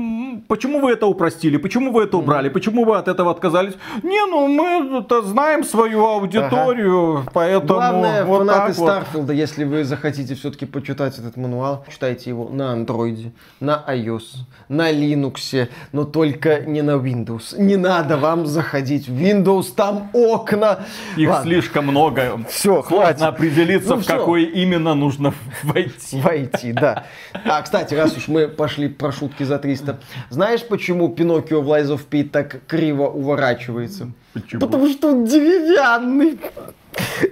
почему 0.47 0.79
вы 0.79 0.91
это 0.91 1.07
упростили, 1.07 1.57
почему 1.57 1.91
вы 1.91 2.03
это 2.03 2.17
убрали, 2.17 2.49
почему 2.49 2.85
вы 2.85 2.97
от 2.97 3.07
этого 3.07 3.31
отказались? 3.31 3.73
Не, 4.03 4.25
ну 4.25 4.47
мы 4.47 5.05
знаем 5.23 5.63
свою 5.63 6.05
аудиторию, 6.05 7.19
ага. 7.19 7.31
поэтому 7.33 7.79
Главное, 7.79 8.25
вот 8.25 8.39
фанаты 8.39 8.67
так 8.67 8.77
вот. 8.77 8.89
Старфилда, 8.89 9.33
если 9.33 9.63
вы 9.63 9.83
захотите 9.83 10.35
все-таки 10.35 10.65
почитать 10.65 11.17
этот 11.17 11.37
мануал, 11.37 11.85
читайте 11.91 12.29
его 12.29 12.49
на 12.49 12.71
андроиде, 12.71 13.31
на 13.59 13.83
iOS, 13.87 14.45
на 14.69 14.91
Linux, 14.91 15.69
но 15.91 16.05
только 16.05 16.61
не 16.61 16.81
на 16.81 16.91
Windows. 16.91 17.59
Не 17.59 17.77
надо 17.77 18.17
вам 18.17 18.45
заходить 18.45 19.07
в 19.07 19.13
Windows, 19.13 19.73
там 19.75 20.09
окна. 20.13 20.79
Их 21.17 21.29
Ладно. 21.29 21.43
слишком 21.43 21.85
много. 21.85 22.39
Все, 22.49 22.81
хватит. 22.81 23.19
Нужно 23.19 23.27
определиться, 23.27 23.89
ну, 23.89 23.95
в 23.95 24.01
все. 24.01 24.17
какой 24.17 24.43
именно 24.43 24.93
нужно 24.93 25.33
войти. 25.63 26.21
Войти, 26.21 26.73
да. 26.73 27.05
А, 27.45 27.61
кстати, 27.61 27.93
раз 27.93 28.15
уж 28.17 28.27
мы 28.27 28.47
пошли 28.47 28.89
про 28.89 29.11
шутки 29.11 29.43
за 29.43 29.59
300. 29.59 29.99
Знаешь, 30.35 30.67
почему 30.67 31.07
Пиноккио 31.07 31.61
в 31.61 31.71
Lies 31.71 31.95
of 31.95 32.07
P 32.09 32.25
так 32.25 32.67
криво 32.67 33.07
уворачивается? 33.07 34.11
Почему? 34.33 34.59
Потому 34.59 34.89
что 34.89 35.11
он 35.11 35.23
деревянный. 35.23 36.37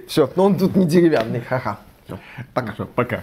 Все, 0.08 0.30
но 0.36 0.46
он 0.46 0.56
тут 0.56 0.74
не 0.74 0.86
деревянный, 0.86 1.42
ха-ха. 1.42 1.80
Пока. 2.54 2.72
Все, 2.72 2.86
пока. 2.86 3.20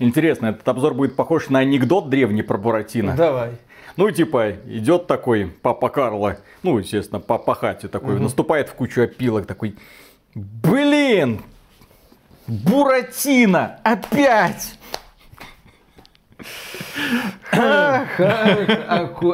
Интересно, 0.00 0.46
этот 0.46 0.66
обзор 0.66 0.94
будет 0.94 1.14
похож 1.14 1.48
на 1.48 1.60
анекдот 1.60 2.10
древний 2.10 2.42
про 2.42 2.58
Буратино? 2.58 3.14
Давай. 3.14 3.52
Ну, 3.96 4.10
типа, 4.10 4.56
идет 4.66 5.06
такой 5.06 5.46
папа 5.46 5.90
Карло, 5.90 6.38
ну, 6.64 6.76
естественно, 6.76 7.20
по 7.20 7.54
хате 7.54 7.86
такой, 7.86 8.16
угу. 8.16 8.24
наступает 8.24 8.68
в 8.68 8.74
кучу 8.74 9.02
опилок, 9.02 9.46
такой, 9.46 9.76
блин, 10.34 11.40
Буратино, 12.48 13.78
опять! 13.84 14.76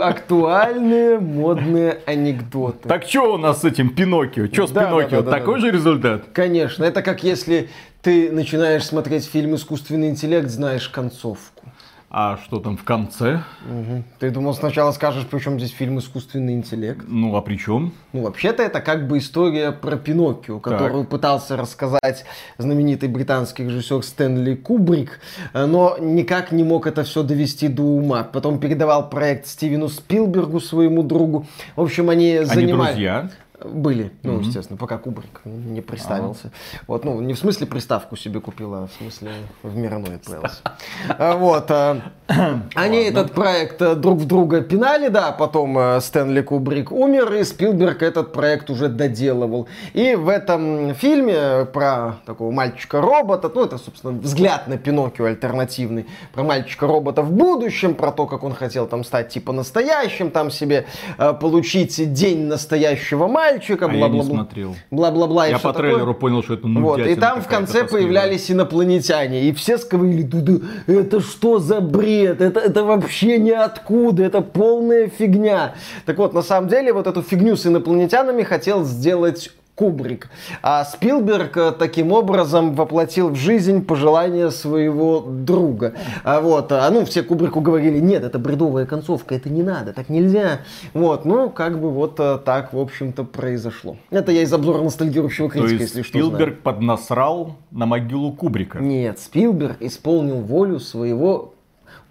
Актуальные 0.00 1.18
модные 1.18 1.98
анекдоты. 2.06 2.88
Так 2.88 3.04
что 3.04 3.34
у 3.34 3.38
нас 3.38 3.62
с 3.62 3.64
этим 3.64 3.90
Пиноккио? 3.90 4.46
Что 4.46 4.66
с 4.66 4.70
Пиноккио? 4.70 5.22
Такой 5.22 5.60
же 5.60 5.70
результат? 5.70 6.26
Конечно. 6.32 6.84
Это 6.84 7.02
как 7.02 7.24
если 7.24 7.70
ты 8.02 8.30
начинаешь 8.30 8.84
смотреть 8.84 9.24
фильм 9.26 9.54
«Искусственный 9.54 10.08
интеллект», 10.10 10.48
знаешь 10.48 10.88
концовку. 10.88 11.64
А 12.14 12.36
что 12.44 12.60
там 12.60 12.76
в 12.76 12.84
конце? 12.84 13.42
Угу. 13.66 14.02
Ты 14.18 14.30
думал 14.30 14.52
сначала 14.52 14.92
скажешь, 14.92 15.26
при 15.26 15.38
чем 15.38 15.58
здесь 15.58 15.70
фильм 15.70 15.98
«Искусственный 15.98 16.52
интеллект»? 16.52 17.06
Ну, 17.08 17.34
а 17.34 17.40
при 17.40 17.56
чем? 17.56 17.94
Ну, 18.12 18.24
вообще-то 18.24 18.62
это 18.62 18.82
как 18.82 19.08
бы 19.08 19.16
история 19.16 19.72
про 19.72 19.96
Пиноккио, 19.96 20.60
которую 20.60 21.04
так. 21.04 21.10
пытался 21.10 21.56
рассказать 21.56 22.26
знаменитый 22.58 23.08
британский 23.08 23.64
режиссер 23.64 24.02
Стэнли 24.02 24.56
Кубрик, 24.56 25.20
но 25.54 25.96
никак 25.98 26.52
не 26.52 26.64
мог 26.64 26.86
это 26.86 27.02
все 27.04 27.22
довести 27.22 27.68
до 27.68 27.82
ума. 27.82 28.24
Потом 28.24 28.58
передавал 28.58 29.08
проект 29.08 29.46
Стивену 29.46 29.88
Спилбергу, 29.88 30.60
своему 30.60 31.02
другу. 31.02 31.46
В 31.76 31.80
общем, 31.80 32.10
они, 32.10 32.36
они 32.36 32.44
занимали... 32.44 32.90
друзья? 32.90 33.30
Были, 33.64 34.12
ну, 34.22 34.38
mm-hmm. 34.38 34.44
естественно, 34.44 34.76
пока 34.76 34.98
Кубрик 34.98 35.40
не 35.44 35.80
представился. 35.80 36.48
А-а-а. 36.48 36.84
Вот, 36.88 37.04
ну, 37.04 37.20
не 37.20 37.34
в 37.34 37.38
смысле 37.38 37.66
приставку 37.66 38.16
себе 38.16 38.40
купила, 38.40 38.84
а 38.84 38.86
в 38.86 38.92
смысле 38.92 39.32
в 39.62 39.76
мирной 39.76 40.16
отправился. 40.16 40.60
А, 41.08 41.36
вот. 41.36 41.70
А, 41.70 42.00
они 42.74 42.98
этот 42.98 43.32
проект 43.32 43.80
э, 43.82 43.94
друг 43.94 44.18
в 44.18 44.26
друга 44.26 44.60
пинали, 44.60 45.08
да, 45.08 45.32
потом 45.32 45.78
э, 45.78 46.00
Стэнли 46.00 46.42
Кубрик 46.42 46.92
умер, 46.92 47.32
и 47.34 47.44
Спилберг 47.44 48.02
этот 48.02 48.32
проект 48.32 48.70
уже 48.70 48.88
доделывал. 48.88 49.68
И 49.92 50.14
в 50.14 50.28
этом 50.28 50.94
фильме 50.94 51.64
про 51.66 52.16
такого 52.26 52.50
мальчика-робота, 52.50 53.50
ну, 53.54 53.64
это, 53.64 53.78
собственно, 53.78 54.12
взгляд 54.18 54.68
на 54.68 54.78
Пиноккио 54.78 55.26
альтернативный, 55.26 56.06
про 56.32 56.42
мальчика-робота 56.42 57.22
в 57.22 57.32
будущем, 57.32 57.94
про 57.94 58.12
то, 58.12 58.26
как 58.26 58.44
он 58.44 58.54
хотел 58.54 58.86
там 58.86 59.04
стать 59.04 59.28
типа 59.28 59.52
настоящим, 59.52 60.30
там 60.30 60.50
себе 60.50 60.86
э, 61.18 61.32
получить 61.34 62.12
день 62.12 62.46
настоящего 62.46 63.26
мальчика, 63.26 63.51
бла-бла-бла. 63.88 64.20
А 64.20 64.24
смотрел. 64.24 64.76
Бла-бла-бла. 64.90 65.46
Я 65.46 65.58
по 65.58 65.72
трейлеру 65.72 65.98
такое. 65.98 66.14
понял, 66.14 66.42
что 66.42 66.54
это 66.54 66.66
ну 66.66 66.80
Вот, 66.82 67.00
и 67.00 67.14
там 67.14 67.42
в 67.42 67.48
конце 67.48 67.84
появлялись 67.84 68.50
инопланетяне, 68.50 69.48
и 69.48 69.52
все 69.52 69.78
да, 69.78 70.60
это 70.86 71.20
что 71.20 71.58
за 71.58 71.80
бред, 71.80 72.40
это, 72.40 72.60
это 72.60 72.84
вообще 72.84 73.38
ниоткуда, 73.38 74.24
это 74.24 74.40
полная 74.40 75.08
фигня. 75.08 75.74
Так 76.06 76.18
вот, 76.18 76.34
на 76.34 76.42
самом 76.42 76.68
деле, 76.68 76.92
вот 76.92 77.06
эту 77.06 77.22
фигню 77.22 77.56
с 77.56 77.66
инопланетянами 77.66 78.42
хотел 78.42 78.84
сделать 78.84 79.50
Кубрик. 79.82 80.28
А 80.62 80.84
Спилберг 80.84 81.56
э, 81.56 81.72
таким 81.72 82.12
образом 82.12 82.76
воплотил 82.76 83.30
в 83.30 83.34
жизнь 83.34 83.84
пожелания 83.84 84.50
своего 84.50 85.18
друга. 85.26 85.94
А 86.22 86.40
вот, 86.40 86.70
а 86.70 86.88
ну 86.88 87.04
все 87.04 87.24
Кубрику 87.24 87.60
говорили, 87.60 87.98
нет, 87.98 88.22
это 88.22 88.38
бредовая 88.38 88.86
концовка, 88.86 89.34
это 89.34 89.50
не 89.50 89.64
надо, 89.64 89.92
так 89.92 90.08
нельзя. 90.08 90.60
Вот, 90.94 91.24
ну 91.24 91.50
как 91.50 91.80
бы 91.80 91.90
вот 91.90 92.20
э, 92.20 92.38
так, 92.44 92.72
в 92.72 92.78
общем-то, 92.78 93.24
произошло. 93.24 93.96
Это 94.10 94.30
я 94.30 94.42
из 94.42 94.52
обзора 94.52 94.82
ностальгирующего 94.82 95.50
критика, 95.50 95.68
То 95.68 95.74
есть 95.74 95.96
если 95.96 96.02
что 96.02 96.12
Спилберг 96.12 96.60
поднасрал 96.60 97.56
на 97.72 97.86
могилу 97.86 98.32
Кубрика. 98.32 98.78
Нет, 98.78 99.18
Спилберг 99.18 99.78
исполнил 99.80 100.42
волю 100.42 100.78
своего 100.78 101.54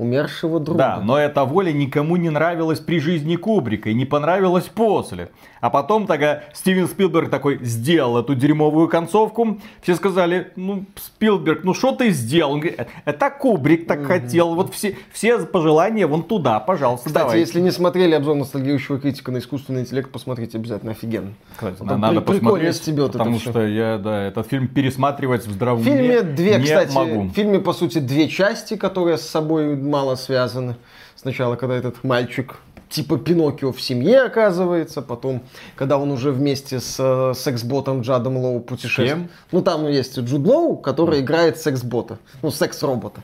умершего 0.02 0.60
друга. 0.60 0.78
Да, 0.78 1.00
но 1.04 1.18
эта 1.18 1.46
воля 1.46 1.72
никому 1.72 2.16
не 2.16 2.30
нравилась 2.30 2.80
при 2.80 3.00
жизни 3.00 3.36
Кубрика 3.36 3.90
и 3.90 3.94
не 3.94 4.06
понравилась 4.06 4.66
после. 4.66 5.30
А 5.62 5.70
потом 5.70 6.08
тогда 6.08 6.42
Стивен 6.54 6.88
Спилберг 6.88 7.30
такой 7.30 7.64
сделал 7.64 8.18
эту 8.18 8.34
дерьмовую 8.34 8.88
концовку. 8.88 9.60
Все 9.82 9.94
сказали, 9.94 10.52
ну, 10.56 10.86
Спилберг, 10.96 11.64
ну 11.64 11.76
что 11.76 11.92
ты 11.92 12.10
сделал? 12.10 12.54
Он 12.54 12.60
говорит, 12.62 12.88
это 13.06 13.30
Кубрик 13.30 13.86
так 13.86 14.00
mm-hmm. 14.00 14.06
хотел. 14.06 14.56
Вот 14.56 14.74
все, 14.74 14.98
все 15.14 15.38
пожелания 15.38 16.08
вон 16.08 16.24
туда, 16.24 16.60
пожалуйста, 16.60 17.10
Кстати, 17.10 17.24
давайте. 17.24 17.42
если 17.42 17.62
не 17.62 17.70
смотрели 17.70 18.16
обзор 18.16 18.36
ностальгирующего 18.36 19.00
критика 19.00 19.32
на 19.32 19.38
искусственный 19.38 19.82
интеллект, 19.82 20.12
посмотрите 20.12 20.58
обязательно, 20.58 20.94
офигенно. 20.94 21.34
Кстати, 21.56 21.84
надо 21.84 22.22
при, 22.22 22.40
посмотреть, 22.40 22.76
стебет 22.78 23.12
потому 23.12 23.40
что 23.40 23.66
я, 23.66 24.00
да, 24.00 24.24
этот 24.24 24.48
фильм 24.48 24.68
пересматривать 24.68 25.46
в 25.46 25.52
здравом 25.52 25.82
В 25.82 25.86
фильме 25.86 26.24
две, 26.24 26.58
не 26.58 26.64
кстати, 26.64 26.96
могу. 26.96 27.22
в 27.22 27.34
фильме, 27.34 27.60
по 27.60 27.74
сути, 27.74 28.00
две 28.00 28.28
части, 28.28 28.76
которые 28.76 29.20
с 29.20 29.28
собой 29.28 29.76
мало 29.92 30.16
связаны. 30.16 30.76
Сначала, 31.16 31.56
когда 31.56 31.76
этот 31.76 32.04
мальчик 32.04 32.56
типа 32.92 33.18
Пиноккио 33.18 33.72
в 33.72 33.82
семье 33.82 34.22
оказывается, 34.22 35.02
потом, 35.02 35.42
когда 35.76 35.98
он 35.98 36.12
уже 36.12 36.32
вместе 36.32 36.80
с 36.80 36.98
э, 37.00 37.34
секс-ботом 37.36 38.02
Джадом 38.02 38.38
Лоу 38.38 38.60
путешествует. 38.60 39.30
Ну, 39.52 39.62
там 39.62 39.88
есть 39.88 40.20
Джуд 40.20 40.46
Лоу, 40.46 40.78
который 40.78 41.20
mm. 41.20 41.22
играет 41.24 41.58
секс-бота, 41.58 42.20
ну, 42.42 42.52
секс-робота. 42.52 43.22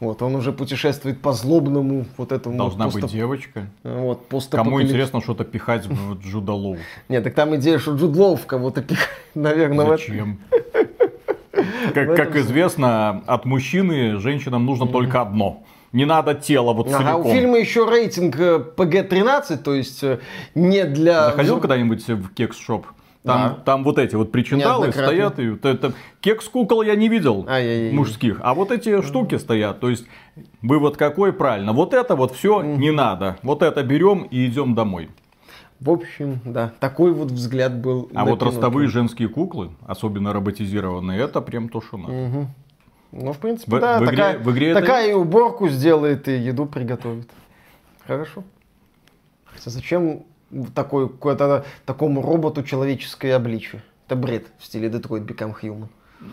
Вот, 0.00 0.22
он 0.22 0.34
уже 0.34 0.52
путешествует 0.52 1.20
по 1.20 1.34
злобному 1.34 2.06
вот 2.16 2.32
этому... 2.32 2.56
Должна 2.56 2.86
пост... 2.86 3.00
быть 3.00 3.12
девочка. 3.12 3.66
Вот, 3.84 4.22
Кому 4.50 4.80
интересно 4.80 5.20
что-то 5.20 5.44
пихать 5.44 5.86
в 5.86 6.18
Джуда 6.20 6.52
Лоу? 6.52 6.78
Нет, 7.10 7.22
так 7.22 7.34
там 7.34 7.54
идея, 7.56 7.78
что 7.78 7.94
Джуд 7.94 8.16
Лоу 8.16 8.36
в 8.36 8.46
кого-то 8.46 8.80
пихать, 8.80 9.08
наверное. 9.34 9.86
Зачем? 9.86 10.38
Как, 11.92 12.16
как 12.16 12.36
известно, 12.36 13.22
от 13.26 13.44
мужчины 13.44 14.18
женщинам 14.18 14.64
нужно 14.64 14.86
только 14.86 15.20
одно 15.20 15.62
не 15.92 16.04
надо 16.04 16.34
тело 16.34 16.72
вот 16.72 16.92
ага, 16.92 17.16
у 17.16 17.24
фильма 17.24 17.58
еще 17.58 17.88
рейтинг 17.88 18.36
PG-13, 18.36 19.42
э, 19.50 19.56
то 19.58 19.74
есть 19.74 20.02
э, 20.04 20.20
не 20.54 20.84
для... 20.84 21.26
Заходил 21.26 21.60
когда-нибудь 21.60 22.06
в 22.06 22.32
кекс-шоп? 22.34 22.86
Там, 23.22 23.40
да. 23.42 23.62
там 23.64 23.84
вот 23.84 23.98
эти 23.98 24.14
вот 24.14 24.32
причиндалы 24.32 24.92
стоят. 24.92 25.38
И, 25.38 25.54
это, 25.54 25.68
это, 25.68 25.92
кекс-кукол 26.20 26.82
я 26.82 26.94
не 26.94 27.08
видел 27.08 27.44
Ай-яй-яй. 27.46 27.92
мужских. 27.92 28.38
А 28.42 28.54
вот 28.54 28.70
эти 28.70 29.02
штуки 29.02 29.36
стоят. 29.36 29.80
То 29.80 29.90
есть 29.90 30.06
вывод 30.62 30.96
какой 30.96 31.34
правильно. 31.34 31.72
Вот 31.72 31.92
это 31.92 32.16
вот 32.16 32.34
все 32.34 32.62
не 32.62 32.90
надо. 32.90 33.36
Вот 33.42 33.62
это 33.62 33.82
берем 33.82 34.22
и 34.22 34.46
идем 34.46 34.74
домой. 34.74 35.10
В 35.80 35.90
общем, 35.90 36.40
да, 36.44 36.72
такой 36.78 37.12
вот 37.12 37.30
взгляд 37.30 37.80
был. 37.80 38.10
А 38.14 38.26
вот 38.26 38.42
ростовые 38.42 38.88
женские 38.88 39.28
куклы, 39.28 39.70
особенно 39.86 40.32
роботизированные, 40.32 41.20
это 41.20 41.40
прям 41.40 41.70
то, 41.70 41.80
что 41.80 41.96
надо. 41.96 42.12
Угу. 42.12 42.46
Ну, 43.12 43.32
в 43.32 43.38
принципе, 43.38 43.76
в, 43.76 43.80
да. 43.80 43.98
В 43.98 44.04
игре, 44.04 44.16
такая, 44.16 44.38
в 44.38 44.50
игре 44.52 44.74
такая 44.74 45.02
это... 45.04 45.10
и 45.10 45.14
уборку 45.14 45.68
сделает, 45.68 46.28
и 46.28 46.36
еду 46.36 46.66
приготовит. 46.66 47.28
Хорошо. 48.06 48.44
Хотя 49.44 49.70
зачем 49.70 50.22
такой, 50.74 51.08
какой-то 51.08 51.64
такому 51.84 52.22
роботу 52.22 52.62
человеческое 52.62 53.34
обличие? 53.34 53.82
Это 54.06 54.16
бред 54.16 54.46
в 54.58 54.64
стиле 54.64 54.88
Detroit 54.88 55.26
Become 55.26 55.54
Human. 55.60 55.88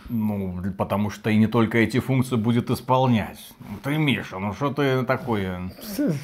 Ну, 0.10 0.62
потому 0.78 1.10
что 1.10 1.30
и 1.30 1.38
не 1.38 1.48
только 1.48 1.78
эти 1.78 2.00
функции 2.00 2.36
будет 2.36 2.70
исполнять. 2.70 3.40
Ты, 3.84 3.98
Миша, 3.98 4.38
ну 4.38 4.54
что 4.54 4.74
ты 4.74 5.04
такое? 5.04 5.72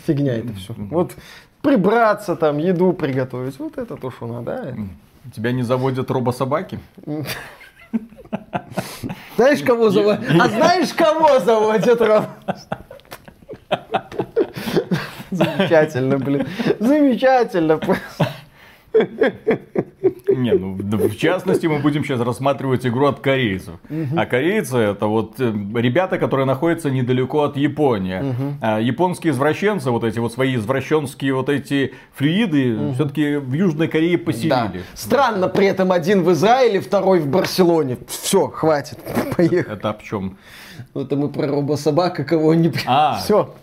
Фигня 0.05 0.35
это 0.35 0.53
все. 0.53 0.73
Вот 0.77 1.15
прибраться 1.61 2.35
там, 2.35 2.57
еду 2.57 2.93
приготовить, 2.93 3.57
вот 3.57 3.77
это 3.77 3.95
то, 3.95 4.11
что 4.11 4.27
надо. 4.27 4.51
А? 4.51 5.29
Тебя 5.33 5.53
не 5.53 5.63
заводят 5.63 6.11
робособаки? 6.11 6.79
Знаешь, 9.36 9.62
кого 9.63 9.89
заводят? 9.89 10.22
А 10.39 10.48
знаешь, 10.48 10.93
кого 10.93 11.39
заводят 11.39 12.02
Замечательно, 15.32 16.19
блин. 16.19 16.48
Замечательно. 16.80 17.80
Не, 20.36 20.51
ну 20.53 20.75
в 20.75 21.15
частности 21.15 21.67
мы 21.67 21.79
будем 21.79 22.03
сейчас 22.03 22.19
рассматривать 22.19 22.86
игру 22.86 23.06
от 23.08 23.19
корейцев. 23.19 23.75
А 24.15 24.25
корейцы 24.25 24.77
это 24.77 25.08
вот 25.08 25.39
э, 25.39 25.53
ребята, 25.75 26.17
которые 26.17 26.45
находятся 26.45 26.89
недалеко 26.89 27.43
от 27.43 27.58
Японии. 27.58 28.36
А 28.62 28.79
японские 28.79 29.32
извращенцы, 29.34 29.91
вот 29.91 30.03
эти 30.03 30.19
вот 30.19 30.34
свои 30.34 30.56
извращенские 30.56 31.34
вот 31.34 31.49
эти 31.49 31.93
флюиды, 32.15 32.93
все-таки 32.95 33.36
в 33.38 33.53
Южной 33.53 33.88
Корее 33.88 34.17
Да. 34.17 34.23
поселили. 34.23 34.84
Странно, 34.93 35.47
при 35.47 35.67
этом 35.67 35.91
один 35.91 36.23
в 36.23 36.32
Израиле, 36.32 36.79
второй 36.82 37.19
в 37.19 37.27
Барселоне. 37.27 37.97
Все, 38.08 38.47
хватит. 38.47 38.99
Поехали. 39.38 39.71
Это 39.77 39.89
об 39.89 40.01
чем? 40.01 40.38
Ну, 40.93 41.01
Это 41.01 41.15
мы 41.15 41.29
про 41.29 41.47
робособака 41.47 42.23
кого-нибудь. 42.23 42.84
А. 42.88 43.17
Все. 43.23 43.53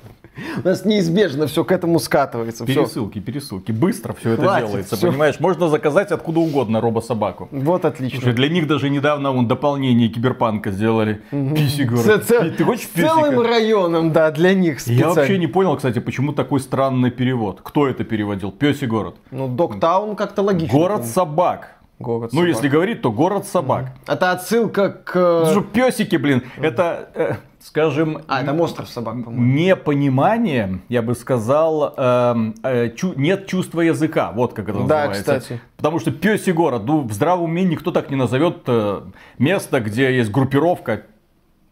У 0.65 0.67
нас 0.69 0.85
неизбежно 0.85 1.47
все 1.47 1.65
к 1.65 1.73
этому 1.73 1.99
скатывается. 1.99 2.65
Все. 2.65 2.75
Пересылки, 2.75 3.19
пересылки. 3.19 3.73
Быстро 3.73 4.13
все 4.15 4.31
это 4.33 4.43
Хватит, 4.43 4.67
делается, 4.69 4.97
всё. 4.97 5.09
понимаешь? 5.11 5.41
Можно 5.41 5.69
заказать 5.69 6.13
откуда 6.13 6.41
угодно 6.41 6.81
робособаку. 6.81 7.49
Вот 7.51 7.83
Слушай, 7.83 7.93
отлично. 7.95 8.33
для 8.33 8.49
них 8.49 8.67
даже 8.67 8.89
недавно 8.91 9.33
вон 9.33 9.49
дополнение 9.49 10.09
киберпанка 10.09 10.71
сделали. 10.71 11.21
Писи, 11.31 11.79
Ц- 11.79 11.85
говорят. 11.85 12.25
ц- 12.25 12.51
Ты 12.51 12.65
хочешь 12.65 12.87
с 12.87 12.89
целым 13.01 13.41
районом, 13.43 14.13
да, 14.13 14.31
для 14.31 14.55
них 14.55 14.75
Я 14.75 14.81
специально. 14.81 15.15
вообще 15.15 15.39
не 15.39 15.47
понял, 15.47 15.77
кстати, 15.77 15.99
почему 15.99 16.33
такой 16.33 16.61
странный 16.61 17.11
перевод. 17.11 17.61
Кто 17.63 17.87
это 17.89 18.05
переводил? 18.05 18.51
Песи 18.53 18.87
город. 18.87 19.17
Ну, 19.31 19.49
Догтаун 19.49 20.17
как-то 20.17 20.43
логично. 20.43 20.79
Город 20.79 21.05
собак. 21.07 21.77
Город 22.01 22.33
Ну, 22.33 22.41
собак. 22.41 22.49
если 22.55 22.69
говорить, 22.69 23.03
то 23.03 23.13
город 23.13 23.47
собак. 23.47 23.93
Это 24.07 24.33
отсылка 24.33 24.89
к... 24.91 25.17
Это 25.17 25.53
же 25.53 25.61
песики, 25.63 26.17
блин. 26.17 26.43
Это, 26.57 27.11
э, 27.15 27.35
скажем, 27.61 28.23
А, 28.27 28.43
там 28.43 28.59
остров 28.63 28.89
собак, 28.89 29.23
по-моему. 29.23 29.45
непонимание, 29.45 30.81
я 30.89 31.03
бы 31.03 31.15
сказал, 31.15 31.93
эм, 31.97 32.55
э, 32.63 32.89
чу- 32.97 33.13
нет 33.17 33.47
чувства 33.47 33.83
языка. 33.83 34.33
Вот 34.35 34.55
как 34.55 34.71
это 34.71 34.79
Да, 34.79 35.09
называется. 35.09 35.41
кстати. 35.41 35.61
Потому 35.77 35.99
что 36.01 36.11
пёсий 36.11 36.53
город, 36.55 36.83
ну, 36.87 37.03
в 37.03 37.13
здравом 37.13 37.45
уме 37.51 37.65
никто 37.65 37.91
так 37.91 38.09
не 38.11 38.17
назовет 38.17 38.63
э, 38.67 39.03
место, 39.39 39.81
где 39.81 40.17
есть 40.17 40.31
группировка 40.31 41.03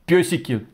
песики. 0.05 0.67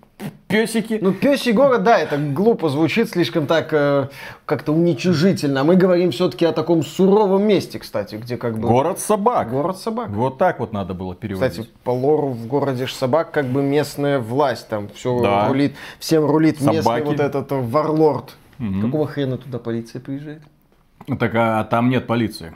Песики. 0.55 0.99
Ну, 1.03 1.13
песий 1.13 1.53
город, 1.53 1.83
да, 1.83 1.99
это 1.99 2.17
глупо 2.17 2.69
звучит, 2.69 3.11
слишком 3.11 3.49
так 3.49 3.73
э, 3.73 4.09
как-то 4.47 4.73
уничижительно. 4.73 5.63
А 5.63 5.65
мы 5.65 5.75
говорим 5.75 6.13
все-таки 6.13 6.45
о 6.45 6.53
таком 6.53 6.85
суровом 6.85 7.43
месте, 7.43 7.81
кстати, 7.81 8.15
где 8.15 8.37
как 8.37 8.57
бы... 8.57 8.69
город 8.69 9.01
собак. 9.01 9.51
Город 9.51 9.79
собак. 9.79 10.11
Вот 10.11 10.39
так 10.39 10.61
вот 10.61 10.73
надо 10.73 10.95
было 10.95 11.17
переводить. 11.17 11.51
Кстати, 11.51 11.69
по 11.83 11.91
лору 11.91 12.29
в 12.29 12.47
городе 12.47 12.87
ж 12.87 12.93
собак 12.93 13.33
как 13.33 13.47
бы 13.47 13.65
местная 13.65 14.21
власть, 14.21 14.69
там 14.69 14.89
все 14.95 15.21
Да. 15.21 15.49
рулит, 15.49 15.75
всем 15.99 16.25
рулит 16.25 16.61
местный 16.61 16.83
Собаки. 16.83 17.05
вот 17.05 17.19
этот 17.19 17.51
варлорд. 17.51 18.37
Какого 18.81 19.09
хрена 19.09 19.39
туда 19.39 19.59
полиция 19.59 20.01
приезжает? 20.01 20.43
Так 21.19 21.35
а 21.35 21.65
там 21.65 21.91
нет 21.91 22.07
полиции. 22.07 22.55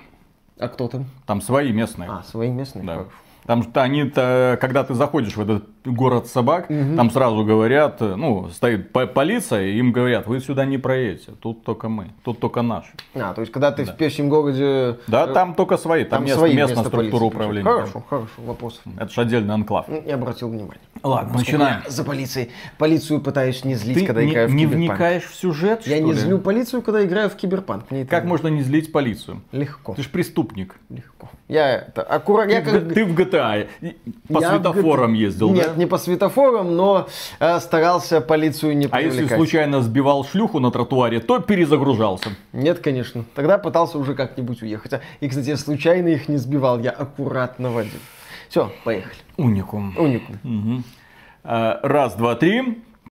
А 0.57 0.69
кто 0.69 0.87
там? 0.87 1.07
Там 1.27 1.41
свои 1.41 1.73
местные. 1.73 2.09
А, 2.09 2.23
свои 2.23 2.51
местные. 2.51 2.85
Да. 2.85 2.93
Хорошо. 2.93 3.11
Там 3.49 3.63
что 3.63 3.81
они-то, 3.83 4.59
когда 4.61 4.85
ты 4.85 4.93
заходишь 4.93 5.35
в 5.37 5.41
этот 5.41 5.65
город 5.87 6.27
собак, 6.27 6.69
там 6.69 7.11
сразу 7.11 7.45
говорят, 7.47 7.99
ну, 8.03 8.51
стоит 8.51 8.93
по- 8.93 9.07
полиция, 9.07 9.69
и 9.69 9.79
им 9.79 9.91
говорят, 9.91 10.27
вы 10.27 10.41
сюда 10.41 10.67
не 10.67 10.77
проедете, 10.77 11.33
тут 11.41 11.65
только 11.65 11.89
мы, 11.89 12.09
тут 12.25 12.41
только 12.41 12.61
наши. 12.61 12.91
А, 13.15 13.33
то 13.33 13.41
есть, 13.41 13.51
когда 13.51 13.73
ты 13.73 13.87
в 13.87 13.97
песьем 13.97 14.29
городе... 14.29 14.99
Да, 15.07 15.25
э, 15.25 15.33
там 15.33 15.55
только 15.55 15.79
свои, 15.79 16.05
там, 16.05 16.19
там 16.19 16.25
мест- 16.27 16.37
свои 16.37 16.55
местная 16.55 16.85
структура 16.85 17.01
полиции 17.09 17.27
управления. 17.27 17.65
Хорошо, 17.71 18.05
хорошо, 18.07 18.29
вопросов. 18.37 18.83
нет. 18.85 18.97
Это 19.01 19.13
же 19.15 19.21
отдельный 19.23 19.55
анклав. 19.55 19.89
Не 19.89 20.13
обратил 20.13 20.51
внимания. 20.51 20.81
Ладно, 21.03 21.33
Поскольку 21.33 21.53
начинаем. 21.53 21.83
я 21.87 21.91
За 21.91 22.05
полицией. 22.05 22.51
Полицию 22.77 23.21
пытаюсь 23.23 23.65
не 23.65 23.77
злить, 23.77 23.99
Ты 24.01 24.05
когда 24.07 24.23
не, 24.25 24.33
играю 24.33 24.49
в 24.49 24.55
не 24.55 24.65
киберпанк. 24.67 24.91
вникаешь 24.91 25.25
в 25.25 25.35
сюжет, 25.35 25.87
Я 25.87 26.01
не 26.01 26.13
ли? 26.13 26.19
злю 26.19 26.39
полицию, 26.39 26.83
когда 26.83 27.03
играю 27.03 27.31
в 27.31 27.37
киберпанк. 27.37 27.91
Мне 27.91 28.05
Как 28.05 28.25
можно 28.25 28.49
не 28.49 28.61
злить 28.63 28.93
полицию? 28.93 29.41
Легко. 29.53 29.95
Ты 29.95 30.03
же 30.03 30.11
преступник. 30.11 30.75
Легко. 30.91 31.31
Я 31.47 31.77
это 31.77 32.03
аккуратно. 32.03 32.51
Я 32.51 32.61
Ты, 32.61 32.71
как 32.73 32.83
в, 32.83 32.93
ты 32.93 33.05
в 33.07 33.15
GTA 33.19 33.38
и 33.81 33.97
по 34.33 34.41
Я 34.41 34.51
светофорам 34.51 35.13
ездил, 35.15 35.51
Нет, 35.51 35.69
да? 35.69 35.75
не 35.77 35.87
по 35.87 35.99
светофорам, 35.99 36.77
но 36.77 37.07
э, 37.41 37.61
старался 37.61 38.21
полицию 38.21 38.77
не 38.77 38.87
А 38.91 39.01
если 39.01 39.19
привлекать. 39.19 39.39
случайно 39.39 39.83
сбивал 39.83 40.25
шлюху 40.25 40.61
на 40.61 40.71
тротуаре, 40.71 41.21
то 41.21 41.39
перезагружался. 41.39 42.31
Нет, 42.53 42.81
конечно. 42.81 43.25
Тогда 43.35 43.59
пытался 43.59 43.99
уже 43.99 44.15
как-нибудь 44.15 44.63
уехать. 44.63 44.93
А, 44.95 45.01
И, 45.21 45.29
кстати, 45.29 45.55
случайно 45.57 46.09
их 46.09 46.29
не 46.29 46.37
сбивал, 46.37 46.79
я 46.81 46.91
аккуратно 46.91 47.71
водил. 47.71 48.01
Все, 48.49 48.73
поехали. 48.85 49.17
Уникум. 49.37 49.95
Уникум. 49.99 50.85
А, 51.45 51.81
Раз, 51.83 52.15
два, 52.15 52.35
три. 52.35 52.83